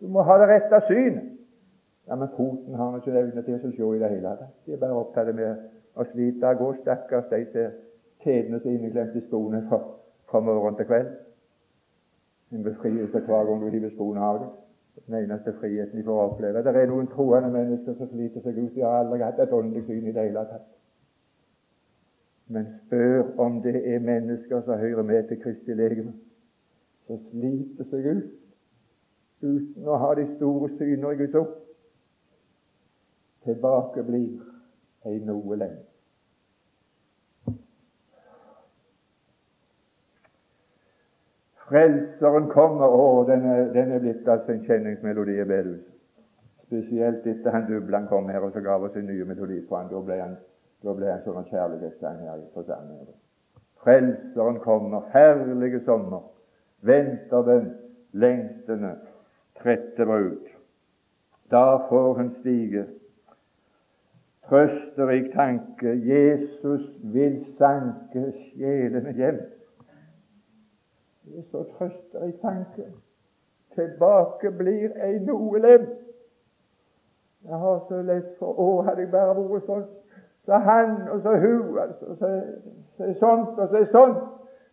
Du 0.00 0.12
må 0.12 0.28
ha 0.28 0.36
det 0.44 0.52
rette 0.52 0.84
synet. 0.92 1.26
Ja, 2.08 2.16
Men 2.20 2.28
foten 2.36 2.74
har 2.74 2.96
ikke 2.96 3.16
evne 3.16 3.42
til 3.48 3.56
å 3.56 3.60
se 3.64 3.96
i 3.96 4.00
det 4.00 4.08
hele 4.12 4.32
tatt. 4.36 4.56
De 4.66 4.76
er 4.76 4.80
bare 4.80 4.96
opptatt 5.00 5.28
med 5.34 5.79
å 6.00 6.06
slite 6.12 6.48
av 6.48 6.60
gå, 6.60 6.72
stakkars 6.80 7.28
de 7.32 7.44
til 7.52 7.72
tedene 8.24 8.60
sine 8.64 8.92
glemte 8.92 9.20
skoene 9.26 9.66
fra, 9.68 9.82
fra 10.30 10.40
morgen 10.44 10.78
til 10.78 10.88
kveld 10.88 11.10
en 12.50 12.62
befrielse 12.62 13.20
hver 13.20 13.44
gang 13.44 13.62
du 13.62 13.68
hiver 13.68 13.90
skoene 13.94 14.20
av 14.20 14.38
deg. 14.40 14.48
Den 15.06 15.16
eneste 15.22 15.52
friheten 15.60 15.98
de 15.98 16.04
får 16.04 16.22
oppleve. 16.24 16.62
Det 16.62 16.76
er 16.76 16.90
noen 16.90 17.06
troende 17.12 17.50
mennesker 17.54 17.94
som 17.98 18.10
sliter 18.10 18.42
seg 18.42 18.58
ut. 18.58 18.74
De 18.74 18.82
har 18.82 19.04
aldri 19.04 19.22
hatt 19.22 19.38
et 19.40 19.54
åndelig 19.54 19.84
syn 19.86 20.08
i 20.08 20.14
det 20.16 20.24
hele 20.26 20.44
tatt. 20.50 20.66
Men 22.50 22.66
spør 22.86 23.30
om 23.38 23.60
det 23.62 23.76
er 23.86 24.02
mennesker 24.02 24.64
som 24.66 24.82
hører 24.82 25.06
med 25.06 25.28
til 25.28 25.38
Kristi 25.42 25.76
legeme, 25.78 26.12
som 27.06 27.22
sliter 27.30 27.86
seg 27.92 28.10
ut 28.10 28.36
uten 29.40 29.86
å 29.88 29.96
ha 30.02 30.10
de 30.18 30.26
store 30.34 30.68
syner 30.74 31.14
i 31.14 31.20
Guds 31.22 31.38
ord. 31.38 31.52
Tilbake 33.46 34.02
blir 34.04 34.49
ei 35.06 35.20
noe 35.24 35.56
lenge. 35.56 35.86
Frelseren 41.70 42.48
kommer. 42.50 42.90
Å, 42.90 43.24
den 43.28 43.46
er, 43.46 43.68
den 43.74 43.94
er 43.94 44.02
blitt 44.02 44.28
altså 44.28 44.56
en 44.56 44.64
kjenningsmelodi 44.66 45.38
i 45.38 45.46
bedehuset. 45.46 45.86
Spesielt 46.70 47.24
etter 47.26 47.50
han 47.50 47.66
Dublan 47.66 48.06
kom 48.06 48.28
her 48.30 48.44
og 48.46 48.52
så 48.54 48.62
ga 48.62 48.76
oss 48.78 48.94
en 48.98 49.08
ny 49.10 49.16
melodi 49.26 49.58
på 49.66 49.74
han. 49.78 49.88
Da 49.90 50.02
ble 50.06 50.18
han, 50.20 50.36
da 50.86 50.94
ble 50.94 51.08
han 51.10 51.22
sånn 51.24 51.48
kjærlighetssang 51.50 52.20
her 52.26 52.38
i 52.38 52.46
forsamlingen. 52.54 53.16
Frelseren 53.82 54.60
kommer, 54.62 55.06
herlige 55.14 55.80
sommer, 55.86 56.26
venter 56.86 57.46
den 57.46 57.70
lengtende 58.12 58.96
trette 59.58 60.06
brud. 60.06 60.46
Da 61.50 61.80
får 61.88 62.14
hun 62.18 62.34
stige. 62.40 62.86
Trøsterik 64.50 65.32
tanke, 65.32 65.88
Jesus 66.10 66.82
vil 67.02 67.36
sanke 67.58 68.32
sjelene 68.34 69.12
hjem. 69.14 69.38
Det 71.24 71.38
er 71.38 71.46
så 71.50 71.62
trøsterik 71.76 72.40
tanke. 72.42 72.88
Tilbake 73.74 74.50
blir 74.58 74.90
ei 75.06 75.18
noe 75.22 75.62
lem. 75.62 75.86
Jeg 77.46 77.62
har 77.62 77.78
så 77.88 78.02
lett 78.02 78.34
for 78.38 78.58
Å, 78.58 78.82
hadde 78.88 79.06
jeg 79.06 79.12
bare 79.14 79.38
vært 79.38 79.70
sånn 79.70 79.86
så 80.50 80.58
han 80.66 81.08
og 81.12 81.22
så 81.22 81.36
hun, 81.36 81.78
altså, 81.78 82.14
så, 82.18 82.28
så 82.96 83.14
sånt 83.22 83.58
og 83.58 83.68
så 83.68 83.84
sånt. 83.92 84.18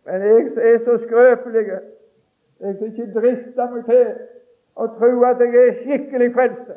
Men 0.06 0.22
jeg 0.22 0.50
er 0.56 0.78
så 0.84 0.98
skrøpelig. 1.06 1.66
Jeg 2.60 2.74
skal 2.74 2.86
ikke 2.86 3.12
drister 3.20 3.70
meg 3.70 3.84
til 3.86 4.06
å 4.74 4.86
tro 4.98 5.10
at 5.28 5.42
jeg 5.44 5.60
er 5.60 5.76
skikkelig 5.82 6.32
frelst. 6.34 6.72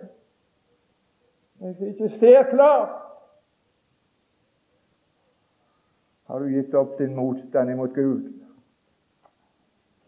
Jeg 1.62 1.76
du 1.80 1.86
ikke 1.86 2.10
ser 2.20 2.44
klart. 2.50 2.98
Har 6.28 6.40
du 6.40 6.48
gitt 6.50 6.74
opp 6.74 6.98
din 6.98 7.16
motstand 7.16 7.70
imot 7.70 7.94
Gud? 7.94 8.42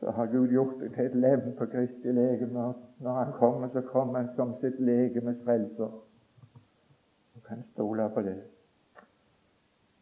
så 0.03 0.11
har 0.11 0.25
Gud 0.25 0.51
gjort 0.51 0.79
deg 0.79 0.91
til 0.95 1.05
et 1.05 1.15
lem 1.15 1.43
på 1.57 1.65
Kristi 1.71 2.11
legeme. 2.11 2.73
Når 2.99 3.11
Han 3.11 3.31
kommer, 3.39 3.69
så 3.73 3.81
kommer 3.81 4.19
Han 4.19 4.29
som 4.35 4.53
sitt 4.61 4.79
legemes 4.79 5.37
frelser. 5.45 5.91
Du 7.35 7.39
kan 7.47 7.63
stole 7.73 8.09
på 8.13 8.21
det. 8.21 8.41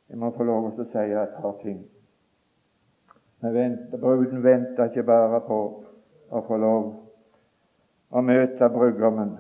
Jeg 0.10 0.18
må 0.18 0.32
få 0.38 0.44
lov 0.44 0.72
til 0.72 0.86
å 0.86 0.90
si 0.92 1.14
et 1.14 1.36
par 1.42 1.54
ting. 1.62 1.84
Venter, 3.42 3.98
bruden 3.98 4.44
venter 4.44 4.90
ikke 4.90 5.04
bare 5.04 5.42
på 5.46 5.60
å 6.30 6.42
få 6.48 6.58
lov 6.58 6.90
å 8.12 8.22
møte 8.22 8.70
brudgommen 8.70 9.38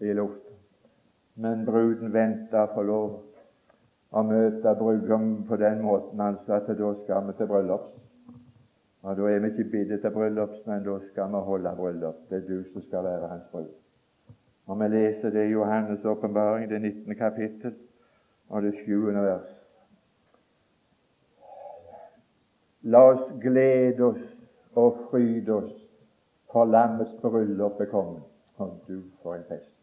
i 0.00 0.12
luften, 0.12 0.45
men 1.36 1.64
bruden 1.66 2.12
venter 2.12 2.62
å 2.62 2.74
få 2.74 2.82
lov 2.88 3.08
å 4.16 4.22
møte 4.24 4.74
brudgommen 4.78 5.42
på 5.48 5.58
den 5.60 5.82
måten 5.84 6.20
altså 6.20 6.56
at 6.56 6.68
da 6.78 6.92
skal 7.02 7.26
vi 7.26 7.34
til 7.36 7.50
bryllups. 7.50 7.96
Og 9.06 9.16
Da 9.16 9.26
er 9.30 9.38
vi 9.38 9.50
ikke 9.52 9.70
bitte 9.70 9.98
til 10.02 10.10
bryllups, 10.10 10.62
men 10.66 10.84
da 10.84 10.96
skal 11.10 11.28
vi 11.34 11.42
holde 11.48 11.74
bryllup. 11.76 12.22
Det 12.30 12.38
er 12.38 12.48
du 12.48 12.64
som 12.72 12.82
skal 12.82 13.04
være 13.04 13.28
hans 13.28 13.44
brud. 13.52 13.68
Og 14.66 14.80
Vi 14.80 14.88
leser 14.88 15.30
det 15.30 15.44
i 15.46 15.52
Johannes' 15.52 16.06
åpenbaring, 16.06 16.70
det 16.70 16.82
19. 16.82 17.14
kapittel, 17.14 17.74
og 18.48 18.62
det 18.62 18.74
7. 18.84 19.12
vers. 19.12 19.52
La 22.82 22.98
oss 22.98 23.30
glede 23.42 24.04
oss 24.04 24.26
og 24.74 24.98
fryde 25.10 25.52
oss, 25.52 25.72
for 26.52 26.64
lammets 26.64 27.14
bryllup 27.22 27.80
er 27.80 27.90
kommet. 27.90 28.22
Og 28.56 28.78
du, 28.88 29.02
for 29.22 29.34
en 29.34 29.44
fest! 29.48 29.75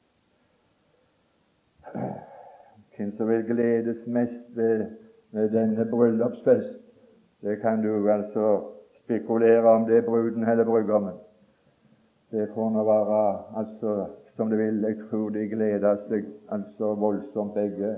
Hvem 2.97 3.11
som 3.17 3.29
vil 3.29 3.43
gledes 3.43 4.07
mest 4.07 4.55
ved, 4.55 4.85
ved 5.31 5.49
denne 5.49 5.85
bryllupsfest, 5.89 6.79
det 7.41 7.59
kan 7.61 7.83
du 7.83 8.09
altså 8.09 8.61
spekulere 9.03 9.63
om 9.63 9.85
det 9.85 9.97
er 9.97 10.05
bruden 10.05 10.49
eller 10.49 10.65
brudgommen. 10.65 11.13
Det 12.31 12.49
får 12.55 12.69
nå 12.69 12.83
være 12.83 13.39
altså 13.59 14.05
som 14.35 14.49
det 14.49 14.57
vil. 14.59 14.81
Jeg 14.81 14.95
tror 15.09 15.29
de 15.29 15.47
gleder 15.49 15.95
seg 16.07 16.25
altså 16.49 16.93
voldsomt 16.95 17.53
begge. 17.53 17.95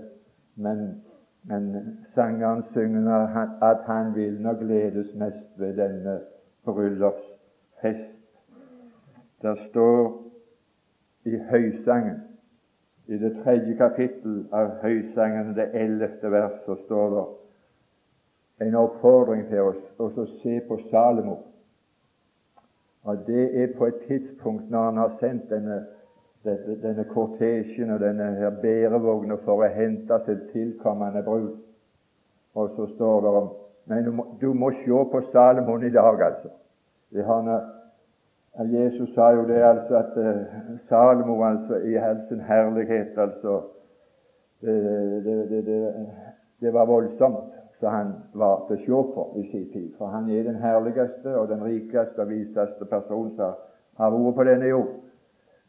Men 0.55 1.01
Men 1.47 1.97
sangeren 2.15 2.63
synger 2.73 3.27
at 3.61 3.77
han 3.85 4.15
vil 4.15 4.41
nå 4.41 4.53
gledes 4.53 5.15
mest 5.15 5.59
ved 5.59 5.77
denne 5.77 6.19
bryllupsfest. 6.65 8.15
Der 9.41 9.55
står 9.69 10.23
i 11.25 11.37
Høysangen, 11.49 12.21
i 13.07 13.17
det 13.21 13.31
tredje 13.43 13.75
kapittel 13.77 14.45
av 14.51 14.79
Høysangen, 14.81 15.53
det 15.55 15.69
ellevte 15.77 16.31
vers, 16.31 16.55
så 16.65 16.77
står 16.85 17.11
det 17.15 17.25
en 18.67 18.77
oppfordring 18.79 19.45
til 19.49 19.73
oss 19.99 20.17
å 20.17 20.25
se 20.39 20.59
på 20.67 20.79
Salomo. 20.89 21.41
Og 23.05 23.27
Det 23.27 23.49
er 23.61 23.75
på 23.77 23.85
et 23.85 24.01
tidspunkt 24.07 24.71
når 24.71 24.89
han 24.89 24.97
har 24.97 25.17
sendt 25.19 25.49
denne 25.49 25.83
denne, 26.45 26.81
denne 26.81 27.05
kortesjen 27.09 27.91
og 27.91 27.99
denne 27.99 28.31
her 28.39 28.53
bærevogna 28.61 29.37
for 29.45 29.63
å 29.63 29.71
hente 29.73 30.19
til 30.27 30.41
tilkommende 30.53 31.23
brud. 31.25 31.53
Og 32.55 32.75
så 32.75 32.89
står 32.95 33.21
det 33.21 33.37
om 33.41 33.53
Nei, 33.85 33.99
du 34.01 34.09
må, 34.17 34.23
du 34.41 34.47
må 34.57 34.71
se 34.79 35.01
på 35.11 35.19
Salomon 35.29 35.83
i 35.85 35.91
dag, 35.93 36.21
altså. 36.25 36.49
Han, 37.27 37.49
Jesus 38.63 39.13
sa 39.15 39.29
jo 39.29 39.47
det, 39.47 39.61
altså, 39.63 39.95
at 39.97 40.17
uh, 40.17 40.79
Salomo 40.89 41.43
altså, 41.43 41.75
i 41.75 41.95
all 41.95 42.21
sin 42.27 42.39
herlighet 42.39 43.17
altså, 43.17 43.61
det, 44.61 44.83
det, 45.25 45.65
det, 45.65 46.07
det, 46.61 46.73
var 46.73 46.85
voldsomt 46.85 47.51
så 47.79 47.87
han 47.87 48.13
var 48.33 48.63
til 48.67 48.77
å 48.77 48.83
se 48.85 49.13
på 49.15 49.25
i 49.39 49.43
sin 49.51 49.65
tid. 49.73 49.89
For 49.97 50.07
han 50.07 50.29
er 50.31 50.47
den 50.47 50.55
herligste 50.55 51.35
og 51.35 51.49
den 51.49 51.63
rikeste 51.63 52.21
og 52.23 52.29
viseste 52.29 52.85
person 52.85 53.33
som 53.35 53.59
har 53.99 54.15
vært 54.15 54.37
på 54.37 54.47
denne 54.47 54.71
jord. 54.71 54.93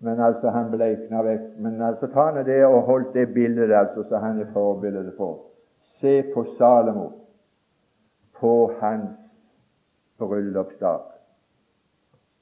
Men 0.00 0.20
altså, 0.20 0.52
han 0.54 0.70
bleikna 0.70 1.24
vekk. 1.26 1.50
Men 1.58 1.82
altså, 1.82 2.06
ta 2.14 2.30
ned 2.36 2.46
det 2.46 2.62
og 2.66 2.82
holdt 2.86 3.14
det 3.14 3.32
bildet 3.34 3.74
altså, 3.74 4.06
så 4.08 4.22
han 4.22 4.40
er 4.40 4.52
forbildet 4.54 5.16
på. 5.18 5.32
Se 6.00 6.22
på 6.34 6.46
Salomo 6.58 7.10
på 8.38 8.70
hans 8.78 9.18
bryllupsdag. 10.18 11.15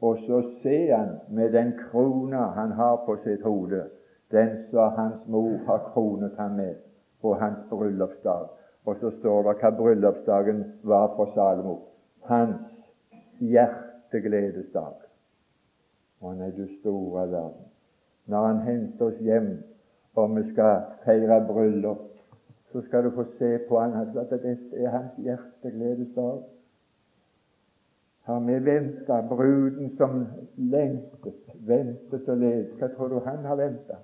Og 0.04 0.18
så 0.26 0.40
ser 0.62 0.96
han 0.96 1.12
med 1.32 1.52
den 1.54 1.72
krona 1.78 2.48
han 2.58 2.72
har 2.76 2.96
på 3.06 3.16
sitt 3.24 3.42
hode, 3.42 3.86
den 4.34 4.50
som 4.70 4.92
hans 4.98 5.22
mor 5.26 5.56
har 5.66 5.80
kronet 5.94 6.36
ham 6.38 6.58
med 6.58 6.74
på 7.22 7.34
hans 7.40 7.62
bryllupsdag. 7.70 8.48
Og 8.84 8.96
så 9.00 9.10
står 9.18 9.46
det 9.46 9.54
hva 9.62 9.70
bryllupsdagen 9.78 10.64
var 10.82 11.14
for 11.16 11.32
Salomo. 11.34 11.78
Hans 12.28 12.60
hjertegledesdag. 13.40 14.98
Å 16.20 16.32
nei, 16.36 16.50
du 16.56 16.66
store 16.80 17.24
verden. 17.30 17.70
Når 18.28 18.46
Han 18.46 18.60
henter 18.68 19.06
oss 19.08 19.20
hjem 19.24 19.54
og 20.14 20.36
vi 20.36 20.42
skal 20.52 20.82
feire 21.04 21.40
bryllup, 21.48 22.04
så 22.72 22.82
skal 22.86 23.04
du 23.04 23.10
få 23.10 23.24
se 23.38 23.58
på 23.68 23.80
han 23.80 23.96
at 23.98 24.30
dette 24.30 24.56
er 24.72 24.90
hans 24.90 25.16
hjertegledesdag. 25.18 26.42
Har 28.24 28.40
vi 28.40 28.58
venta 28.58 29.22
bruden 29.28 29.96
som 29.96 30.26
lengtet, 30.56 31.34
ventet 31.66 32.28
og 32.28 32.36
ledet? 32.36 32.70
Hva 32.78 32.88
tror 32.96 33.08
du 33.12 33.18
han 33.26 33.44
har 33.44 33.58
venta? 33.60 33.98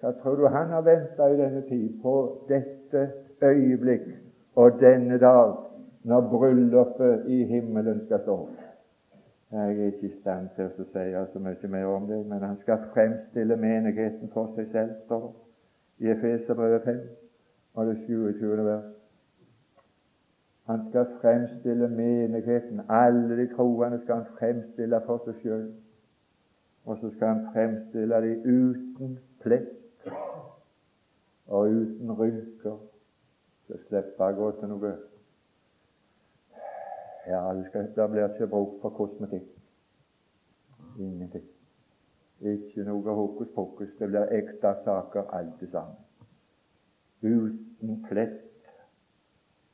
Hva 0.00 0.12
tror 0.20 0.36
du 0.36 0.46
han 0.48 0.74
har 0.74 0.84
venta 0.84 1.28
i 1.28 1.38
denne 1.38 1.62
tid 1.68 2.02
på 2.02 2.14
dette 2.48 3.06
øyeblikk 3.42 4.10
og 4.60 4.80
denne 4.80 5.18
dag, 5.18 5.54
når 6.04 6.28
bryllupet 6.28 7.24
i 7.28 7.44
himmelen 7.44 8.04
skal 8.06 8.20
stå? 8.26 8.38
Jeg 9.52 9.66
er 9.70 9.86
ikke 9.86 10.06
i 10.06 10.20
stand 10.20 10.52
til 10.56 10.68
å 10.68 10.84
si 10.92 11.32
så 11.32 11.40
mye 11.42 11.68
mer 11.72 11.88
om 11.90 12.06
det, 12.06 12.20
men 12.26 12.44
han 12.44 12.60
skal 12.60 12.84
fremstille 12.92 13.56
menigheten 13.56 14.30
for 14.34 14.52
seg 14.56 14.68
selv, 14.72 14.92
står 15.08 15.26
det 15.26 16.06
i 16.06 16.12
Efeserbrevet 16.12 16.82
5 16.84 17.00
og 17.74 17.86
det 17.86 17.96
27. 18.06 18.64
vers. 18.64 18.99
Han 20.70 20.88
skal 20.88 21.06
fremstille 21.20 21.88
menigheten, 21.88 22.80
alle 22.88 23.36
de 23.36 23.54
troende 23.54 24.00
skal 24.02 24.14
han 24.14 24.26
fremstille 24.38 25.00
for 25.06 25.24
seg 25.24 25.38
sjøl. 25.42 25.64
Og 26.84 26.98
så 27.00 27.08
skal 27.14 27.28
han 27.28 27.40
fremstille 27.52 28.20
dem 28.22 28.44
uten 28.44 29.16
plett 29.42 30.06
og 31.46 31.72
uten 31.74 32.12
rynker. 32.20 32.76
Så 33.66 33.78
slipper 33.88 34.28
jeg 34.28 34.36
gå 34.36 34.50
til 34.60 34.70
noe 34.70 34.92
ja, 37.26 37.40
det, 37.54 37.82
det 37.96 38.06
blir 38.10 38.28
ikke 38.28 38.46
bruk 38.46 38.76
for 38.82 38.94
kosmetikk. 38.94 39.48
Ingenting. 40.98 41.48
Ikke 42.40 42.86
noe 42.86 43.16
hokus 43.18 43.50
pokus. 43.54 43.90
Det 43.98 44.08
blir 44.08 44.30
ekte 44.38 44.72
saker, 44.84 45.26
alt 45.34 45.66
sammen. 45.72 45.98
Uten 47.22 48.06
plett 48.06 48.49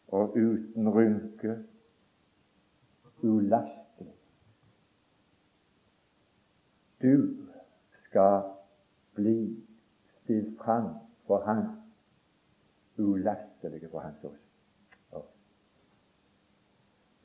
og 0.09 0.37
uten 0.37 0.89
rynke. 0.89 1.57
Ulastelig. 3.23 4.15
Du 7.03 7.47
skal 8.05 8.43
bli 9.15 9.65
stilt 10.23 10.59
fram 10.59 10.89
for 11.27 11.45
Han 11.45 11.65
ulastelige 12.99 13.89
for 13.91 14.01
Hans 14.01 14.25
åsyn. 14.25 14.43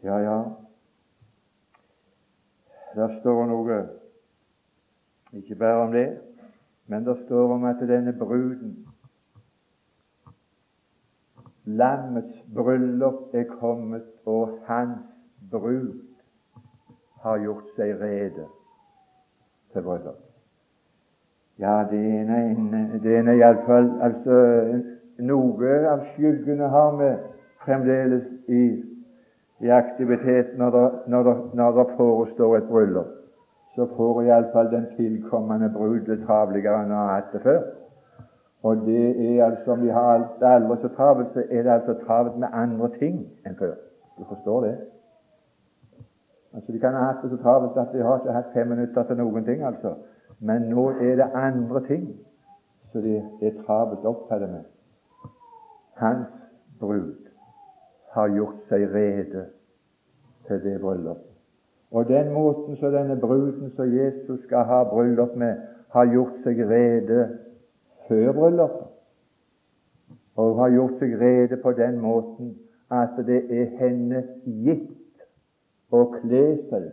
Ja, 0.04 0.18
ja, 0.18 0.44
der 2.96 3.20
står 3.20 3.46
noe 3.46 3.76
ikke 5.34 5.56
bare 5.56 5.84
om 5.86 5.92
det, 5.92 6.22
men 6.88 7.06
det 7.06 7.18
står 7.26 7.54
om 7.54 7.64
at 7.64 7.80
denne 7.80 8.14
bruden 8.20 8.88
Lammets 11.66 12.42
bryllup 12.56 13.36
er 13.36 13.44
kommet, 13.60 14.08
og 14.26 14.58
hans 14.66 15.00
brud 15.52 15.94
har 17.22 17.38
gjort 17.44 17.70
seg 17.78 17.96
rede 18.02 18.48
til 19.74 19.86
bryllup. 19.86 20.22
Ja, 21.62 21.84
det 21.92 22.00
ene 22.02 23.32
er 23.32 23.36
iallfall 23.38 23.92
altså, 24.02 24.38
Noe 25.22 25.74
av 25.86 26.00
skyggene 26.16 26.66
har 26.74 26.96
vi 26.98 27.10
fremdeles 27.62 28.24
i 28.50 28.64
i 29.62 29.70
aktivitet 29.70 30.56
det, 30.58 30.92
når 31.08 31.24
det, 31.24 31.36
når 31.54 31.72
det 31.72 31.94
forestår 31.98 32.58
et 32.58 32.70
bryllup, 32.70 33.12
så 33.76 33.86
får 33.98 34.22
iallfall 34.24 34.72
den 34.72 34.88
tilkommende 34.96 35.70
brud 35.70 36.00
det 36.08 36.24
travligere 36.26 36.82
enn 36.82 36.90
hun 36.90 36.98
har 36.98 37.12
hatt 37.14 37.36
det 37.36 37.42
før. 37.44 37.62
Og 38.64 38.78
det 38.86 39.36
er 39.38 39.46
altså, 39.46 39.72
om 39.72 39.82
vi 39.82 39.90
har 39.90 40.28
aldri 40.42 40.82
så 40.82 40.88
travelt, 40.96 41.34
så 41.34 41.44
er 41.50 41.64
det 41.64 41.70
altså 41.70 41.94
travelt 42.06 42.38
med 42.38 42.48
andre 42.54 42.90
ting 43.00 43.24
enn 43.46 43.56
før. 43.58 43.74
Du 44.18 44.26
forstår 44.30 44.62
det? 44.62 44.76
Altså, 46.54 46.72
De 46.72 46.80
kan 46.80 46.94
ha 46.94 47.06
hatt 47.08 47.24
det 47.24 47.32
så 47.32 47.38
travelt 47.42 47.78
at 47.78 47.94
de 47.94 48.04
har 48.04 48.20
ikke 48.20 48.36
hatt 48.36 48.54
fem 48.54 48.68
minutter 48.68 49.04
til 49.04 49.18
noen 49.18 49.46
ting, 49.46 49.64
altså. 49.64 49.96
Men 50.40 50.62
nå 50.70 50.90
er 50.90 51.16
det 51.16 51.30
andre 51.34 51.82
ting 51.88 52.12
så 52.92 53.00
de 53.00 53.16
er 53.42 53.52
travelt 53.66 54.06
opptatt 54.06 54.42
med. 54.42 54.64
Hans 55.96 56.28
brud 56.80 57.30
har 58.12 58.28
gjort 58.36 58.64
seg 58.70 58.88
rede 58.94 59.46
til 60.48 60.64
det 60.64 60.80
bryllupet. 60.82 61.28
Og 61.92 62.08
den 62.08 62.34
måten 62.34 62.76
så 62.80 62.92
denne 62.92 63.20
bruden 63.20 63.72
som 63.76 63.96
Jesus 63.96 64.44
skal 64.44 64.64
ha 64.64 64.84
bryllup 64.84 65.36
med, 65.36 65.56
har 65.92 66.06
gjort 66.06 66.38
seg 66.44 66.60
rede 66.70 67.28
før 68.12 68.32
bryllupet. 68.36 68.88
Og 70.36 70.58
har 70.60 70.74
gjort 70.76 71.00
seg 71.00 71.16
rede 71.22 71.58
på 71.64 71.72
den 71.78 72.00
måten 72.04 72.56
at 72.92 73.16
det 73.28 73.44
er 73.56 73.72
henne 73.80 74.24
gitt 74.44 75.24
å 75.96 76.04
kle 76.18 76.44
seg 76.68 76.90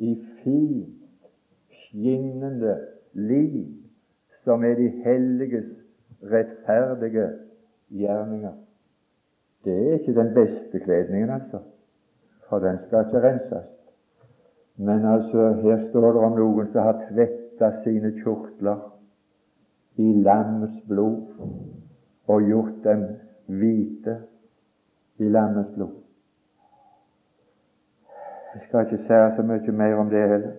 i 0.00 0.14
fint, 0.40 0.98
skinnende 1.84 2.76
liv, 3.12 3.66
som 4.44 4.64
er 4.64 4.78
de 4.80 4.88
helliges 5.04 5.68
rettferdige 6.32 7.26
gjerninger. 7.92 8.54
Det 9.64 9.76
er 9.76 9.98
ikke 9.98 10.16
den 10.16 10.32
beste 10.34 10.80
kledningen, 10.84 11.30
altså, 11.30 11.60
for 12.48 12.64
den 12.64 12.80
skal 12.86 13.06
ikke 13.06 13.22
renses. 13.26 13.68
Men 14.76 15.04
altså, 15.04 15.52
her 15.60 15.84
står 15.90 16.16
det 16.16 16.24
om 16.28 16.38
noen 16.40 16.72
som 16.72 16.88
har 16.88 17.04
tvetta 17.10 17.74
sine 17.84 18.14
kjortler 18.22 18.80
i 20.02 20.12
lammets 20.26 20.78
blod 20.88 21.18
og 22.26 22.46
gjort 22.48 22.78
dem 22.84 23.04
hvite 23.46 24.16
i 25.18 25.28
lammets 25.28 25.74
blod. 25.76 25.94
Jeg 28.54 28.62
skal 28.66 28.84
ikke 28.84 29.04
si 29.06 29.20
så 29.36 29.44
mye 29.48 29.72
mer 29.72 29.94
om 30.00 30.10
det 30.10 30.28
heller. 30.28 30.52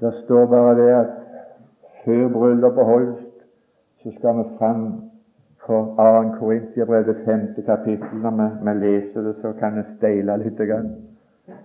Det 0.00 0.12
står 0.24 0.46
bare 0.46 0.74
det 0.80 0.90
at 0.94 1.12
før 2.04 2.28
bryllupet 2.32 2.84
holdes, 2.84 3.22
så 4.02 4.12
skal 4.18 4.38
vi 4.38 4.44
fram 4.58 4.82
for 5.66 5.84
2. 6.32 6.38
Korintiabrev, 6.38 7.06
det 7.06 7.16
femte 7.24 7.62
kapittel. 7.62 8.18
Når 8.22 8.30
vi, 8.64 8.86
leser 8.86 9.20
det, 9.22 9.34
så 9.42 9.52
kan 9.52 9.76
vi 9.76 9.82
steile 9.96 10.36
litt. 10.36 10.60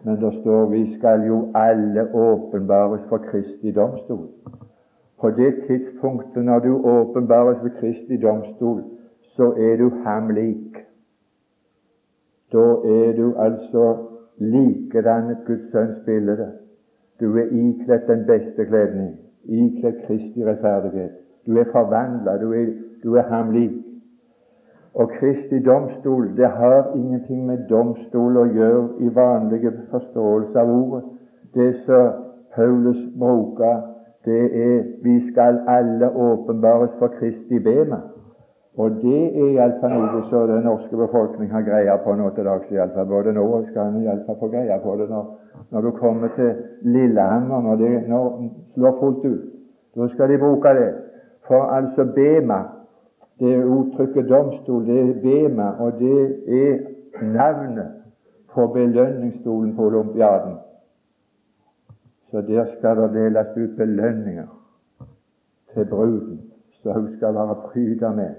Men 0.04 0.16
det 0.22 0.34
står 0.42 0.66
vi 0.70 0.98
skal 0.98 1.28
jo 1.28 1.52
alle 1.56 2.08
åpenbares 2.14 3.02
for 3.10 3.18
Kristi 3.18 3.72
domstol. 3.72 4.28
På 5.22 5.30
det 5.30 5.54
tidspunktet 5.68 6.46
når 6.46 6.60
du 6.60 6.86
åpenbares 6.86 7.58
for 7.62 7.70
Kristi 7.80 8.18
domstol, 8.18 8.84
så 9.22 9.54
er 9.58 9.78
du 9.78 9.90
ham 10.06 10.30
lik. 10.30 10.78
Da 12.54 12.66
er 12.96 13.14
du 13.18 13.34
altså 13.38 13.98
likedannet 14.38 15.38
Guds 15.46 15.72
sønns 15.72 16.06
bilde. 16.06 16.52
Du 17.20 17.38
er 17.38 17.46
ikledd 17.52 18.08
den 18.08 18.26
beste 18.26 18.66
kledning, 18.66 19.16
ikledd 19.44 20.02
Kristi 20.08 20.46
rettferdighet. 20.46 21.12
Du 21.46 21.58
er 21.58 21.70
forvandla, 21.72 22.38
du, 22.38 22.54
du, 23.04 23.16
er 23.16 23.22
ham 23.22 23.52
lik. 23.52 23.72
Og 24.96 25.10
Kristi 25.10 25.60
domstol 25.64 26.38
det 26.38 26.50
har 26.50 26.92
ingenting 26.96 27.46
med 27.48 27.68
domstol 27.70 28.38
å 28.38 28.46
gjøre 28.52 28.88
i 29.00 29.12
vanlige 29.16 29.72
forståelse 29.92 30.60
av 30.60 30.72
ordet. 30.74 31.04
Det 31.56 31.70
som 31.86 32.26
Paulus 32.56 33.00
bruker, 33.20 33.86
det 34.26 34.42
er 34.64 34.82
vi 35.04 35.32
skal 35.32 35.62
alle 35.68 36.12
åpenbares 36.12 36.98
for 37.00 37.08
Kristi 37.20 37.60
bema. 37.60 38.02
Og 38.78 38.92
det 39.02 39.22
er 39.36 39.48
iallfall 39.52 39.96
noe 39.96 40.22
som 40.30 40.48
den 40.48 40.64
norske 40.64 40.96
befolkning 40.96 41.50
har 41.52 41.64
greie 41.68 41.96
på 42.04 42.16
nå 42.16 42.30
til 42.36 42.48
dags. 42.48 42.70
Iallfall. 42.72 43.08
Både 43.08 43.34
nå 43.36 43.46
skal 43.70 43.90
en 43.90 44.04
iallfall 44.04 44.38
få 44.40 44.52
greie 44.52 44.78
på 44.84 44.96
det 45.00 45.10
når, 45.10 45.26
når, 45.72 45.82
du 45.82 45.92
kommer 46.00 46.32
til 46.36 46.54
Lillehammer, 46.82 47.62
når 47.62 47.76
det 47.76 47.90
slår 48.76 49.00
fullt 49.00 49.26
ut. 49.26 49.42
Da 49.96 50.08
skal 50.14 50.32
de 50.32 50.38
bruke 50.40 50.76
det. 50.78 50.92
For 51.48 51.68
altså 51.76 52.06
Bema, 52.16 52.62
det 53.42 53.64
uttrykket 53.66 54.30
domstol, 54.30 54.86
det 54.86 55.00
er 55.00 55.14
Bema, 55.22 55.72
og 55.82 56.00
det 56.00 56.20
er 56.48 57.24
navnet 57.26 57.92
på 58.54 58.68
belønningsstolen 58.68 59.76
på 59.76 59.86
olympiaden. 59.86 60.56
Så 62.32 62.42
der 62.42 62.66
skal 62.78 62.98
det 62.98 63.14
deles 63.14 63.58
ut 63.58 63.78
belønninger 63.78 64.48
til 65.74 65.86
bruden, 65.86 66.42
så 66.84 66.94
hun 66.94 67.16
skal 67.16 67.34
være 67.34 67.56
pryda 67.56 68.12
med 68.12 68.36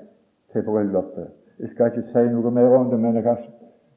til 0.52 0.62
bryllupet. 0.62 1.26
Jeg 1.58 1.68
skal 1.68 1.86
ikke 1.86 2.08
si 2.12 2.22
noe 2.30 2.50
mer 2.50 2.76
om 2.76 2.90
det, 2.90 3.00
men 3.00 3.14
jeg 3.14 3.36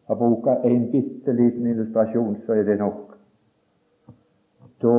har 0.08 0.16
brukt 0.16 0.66
en 0.66 0.91
bitte 0.91 1.34
liten 1.34 1.68
illustrasjon, 1.68 2.38
så 2.45 2.53
er 2.53 2.64
det 2.64 2.80
nok. 2.80 3.18
Da 4.82 4.97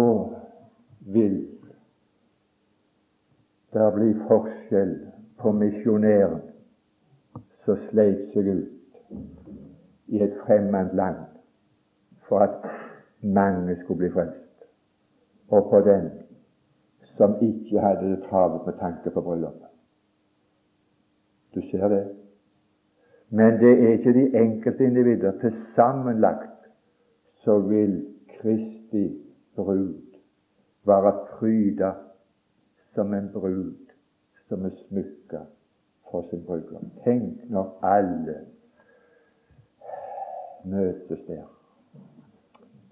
vil 1.01 1.37
det 3.73 3.93
bli 3.95 4.15
forskjell 4.29 4.97
på 5.39 5.53
misjonæren 5.53 6.41
som 7.65 7.79
sleit 7.89 8.29
seg 8.33 8.51
ut 8.53 9.11
i 10.07 10.23
et 10.23 10.37
fremmed 10.45 10.95
land 10.95 11.25
for 12.29 12.39
at 12.39 12.63
mange 13.23 13.77
skulle 13.83 13.99
bli 13.99 14.11
frelst, 14.15 14.67
og 15.49 15.71
på 15.71 15.81
den 15.81 16.11
som 17.17 17.35
ikke 17.43 17.81
hadde 17.81 18.11
det 18.11 18.23
travelt 18.29 18.67
med 18.67 18.79
tanke 18.81 19.11
på 19.11 19.21
bryllupet. 19.21 19.73
Du 21.55 21.61
ser 21.71 21.89
det. 21.89 22.05
Men 23.31 23.61
det 23.61 23.73
er 23.83 23.93
ikke 23.93 24.13
de 24.13 24.39
enkelte 24.39 24.85
individer. 24.85 25.33
Til 25.41 25.55
sammenlagt 25.75 26.69
så 27.35 27.59
vil 27.59 28.07
Kristi 28.41 29.23
brud 29.57 29.95
være 30.87 31.13
pryda 31.31 31.93
som 32.95 33.15
en 33.15 33.31
brud 33.33 33.86
som 34.49 34.65
er 34.65 34.75
smykka 34.89 35.41
for 36.11 36.27
sin 36.31 36.43
brudgom. 36.47 36.91
Tenk 37.05 37.51
når 37.51 37.79
alle 37.83 38.37
møtes 40.65 41.23
der. 41.29 41.47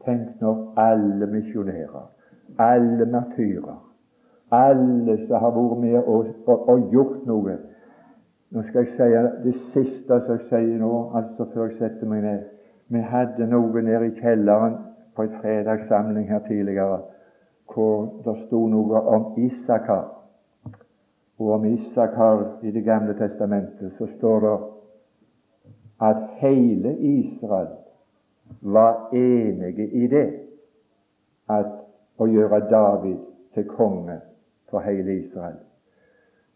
Tenk 0.04 0.40
når 0.40 0.74
alle 0.76 1.26
misjonærer, 1.26 2.10
alle 2.58 3.06
martyrer, 3.06 3.78
alle 4.50 5.16
som 5.26 5.38
har 5.40 5.54
vært 5.54 5.78
med 5.80 5.96
og, 6.02 6.26
og, 6.46 6.68
og 6.68 6.90
gjort 6.92 7.22
noe 7.26 7.56
nå 8.54 8.62
skal 8.62 8.84
jeg 8.84 8.92
si 8.94 9.06
det 9.44 9.54
siste 9.72 10.18
som 10.26 10.36
jeg 10.36 10.42
sier 10.48 10.78
nå, 10.78 10.90
altså 11.18 11.46
før 11.54 11.72
jeg 11.72 11.78
setter 11.80 12.06
meg 12.06 12.20
ned. 12.22 12.42
Vi 12.94 13.00
hadde 13.02 13.48
noe 13.50 13.82
nede 13.82 14.12
i 14.12 14.14
kjelleren 14.20 14.76
på 15.16 15.24
en 15.26 15.32
fredagssamling 15.40 16.28
her 16.30 16.44
tidligere 16.46 17.00
hvor 17.74 18.04
det 18.22 18.36
sto 18.44 18.60
noe 18.70 19.00
om 19.10 19.32
Isakar. 19.42 20.04
Og 21.44 21.50
om 21.52 21.64
Isakar 21.64 22.58
i 22.62 22.70
Det 22.70 22.84
gamle 22.84 23.14
testamentet 23.14 23.92
så 23.98 24.06
står 24.16 24.40
det 24.40 24.58
at 26.00 26.16
hele 26.40 26.96
Israel 26.98 27.68
var 28.60 29.08
enige 29.12 29.86
i 29.92 30.06
det 30.06 30.30
at 31.48 31.68
å 32.18 32.26
gjøre 32.26 32.62
David 32.70 33.18
til 33.54 33.68
konge 33.68 34.16
for 34.70 34.80
hele 34.80 35.18
Israel. 35.18 35.60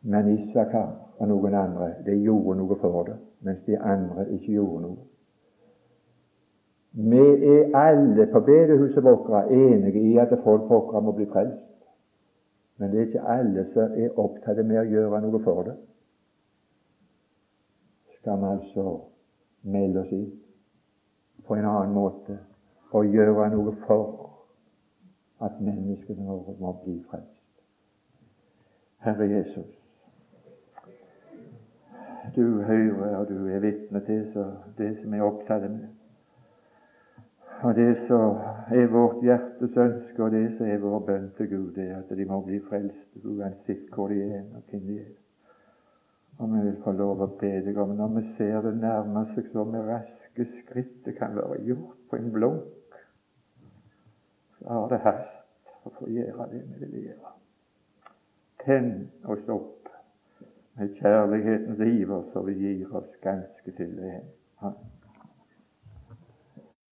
Men 0.03 0.33
Isakar 0.39 0.89
og 1.19 1.29
noen 1.29 1.55
andre 1.55 1.93
de 2.07 2.17
gjorde 2.25 2.57
noe 2.57 2.81
for 2.81 3.03
det, 3.11 3.21
mens 3.45 3.61
de 3.67 3.77
andre 3.77 4.25
ikke 4.39 4.53
gjorde 4.57 4.83
noe. 4.87 4.97
Vi 6.93 7.27
er 7.53 7.77
alle 7.77 8.27
på 8.33 8.41
bedehuset 8.41 9.05
vårt 9.05 9.53
enige 9.53 10.01
i 10.01 10.17
at 10.19 10.33
folk 10.45 10.71
våre 10.71 11.05
må 11.05 11.13
bli 11.13 11.29
frelst. 11.29 11.69
Men 12.79 12.91
det 12.91 12.99
er 13.01 13.07
ikke 13.07 13.29
alle 13.35 13.65
som 13.73 13.95
er 13.99 14.19
opptatt 14.23 14.61
med 14.67 14.79
å 14.81 14.87
gjøre 14.87 15.21
noe 15.25 15.41
for 15.43 15.67
det. 15.67 15.75
Skal 18.19 18.39
vi 18.39 18.51
altså 18.53 18.85
melde 19.67 20.05
oss 20.05 20.15
inn 20.15 20.29
på 21.47 21.57
en 21.57 21.67
annen 21.67 21.97
måte 21.97 22.39
og 22.95 23.11
gjøre 23.11 23.49
noe 23.55 23.75
for 23.87 24.29
at 25.43 25.59
menneskene 25.63 26.27
våre 26.27 26.55
må 26.63 26.77
bli 26.85 27.01
frelst? 27.11 27.35
Herre 29.03 29.27
Jesus, 29.31 29.75
du 32.35 32.63
hører 32.63 33.17
og 33.17 33.29
du 33.31 33.47
er 33.47 33.63
vitne 33.63 34.03
til 34.07 34.25
det 34.79 34.95
som 35.01 35.15
jeg 35.15 35.23
er 35.23 35.27
opptatt 35.27 35.71
med. 35.71 35.98
Og 37.63 37.75
det 37.75 37.97
som 38.07 38.37
er 38.71 38.87
vårt 38.87 39.23
hjertes 39.27 39.77
ønske, 39.77 40.23
og 40.23 40.31
det 40.31 40.45
som 40.57 40.67
er 40.71 40.79
vår 40.79 41.01
bønn 41.07 41.31
til 41.37 41.49
Gud, 41.51 41.73
det 41.75 41.89
er 41.91 41.97
at 41.99 42.13
de 42.17 42.27
må 42.29 42.39
bli 42.47 42.61
frelst 42.69 43.25
uansett 43.25 43.89
hvor 43.95 44.13
de 44.13 44.21
er 44.23 44.45
og 44.55 44.63
hvem 44.71 44.85
de 44.87 44.99
er. 45.03 45.17
Og 46.39 46.53
vi 46.53 46.61
vil 46.69 46.77
få 46.85 46.93
lov 46.95 47.25
å 47.25 47.31
be 47.41 47.51
deg 47.67 47.81
om 47.83 47.97
når 47.99 48.13
vi 48.15 48.23
ser 48.37 48.61
det 48.63 48.77
nærme 48.79 49.25
seg 49.33 49.49
så 49.51 49.65
med 49.67 49.89
raske 49.91 50.47
skritt 50.61 51.01
det 51.07 51.17
kan 51.19 51.35
være 51.35 51.59
gjort 51.67 51.97
på 52.11 52.21
en 52.21 52.31
blunk, 52.37 53.01
så 54.59 54.69
har 54.69 54.87
det 54.93 55.01
hast 55.09 55.75
å 55.83 55.95
få 55.99 56.11
gjøre 56.15 56.47
det 56.53 56.63
vi 56.69 56.85
vil 56.85 57.09
gjøre. 57.09 57.35
Tenn 58.63 58.93
oss 59.35 59.51
opp 59.51 59.91
med 60.79 60.95
kjærlighetens 61.01 61.83
iver, 61.83 62.23
så 62.31 62.45
vi 62.47 62.55
gir 62.63 62.95
oss 62.95 63.11
ganske 63.25 63.75
til 63.75 63.99
det. 63.99 64.21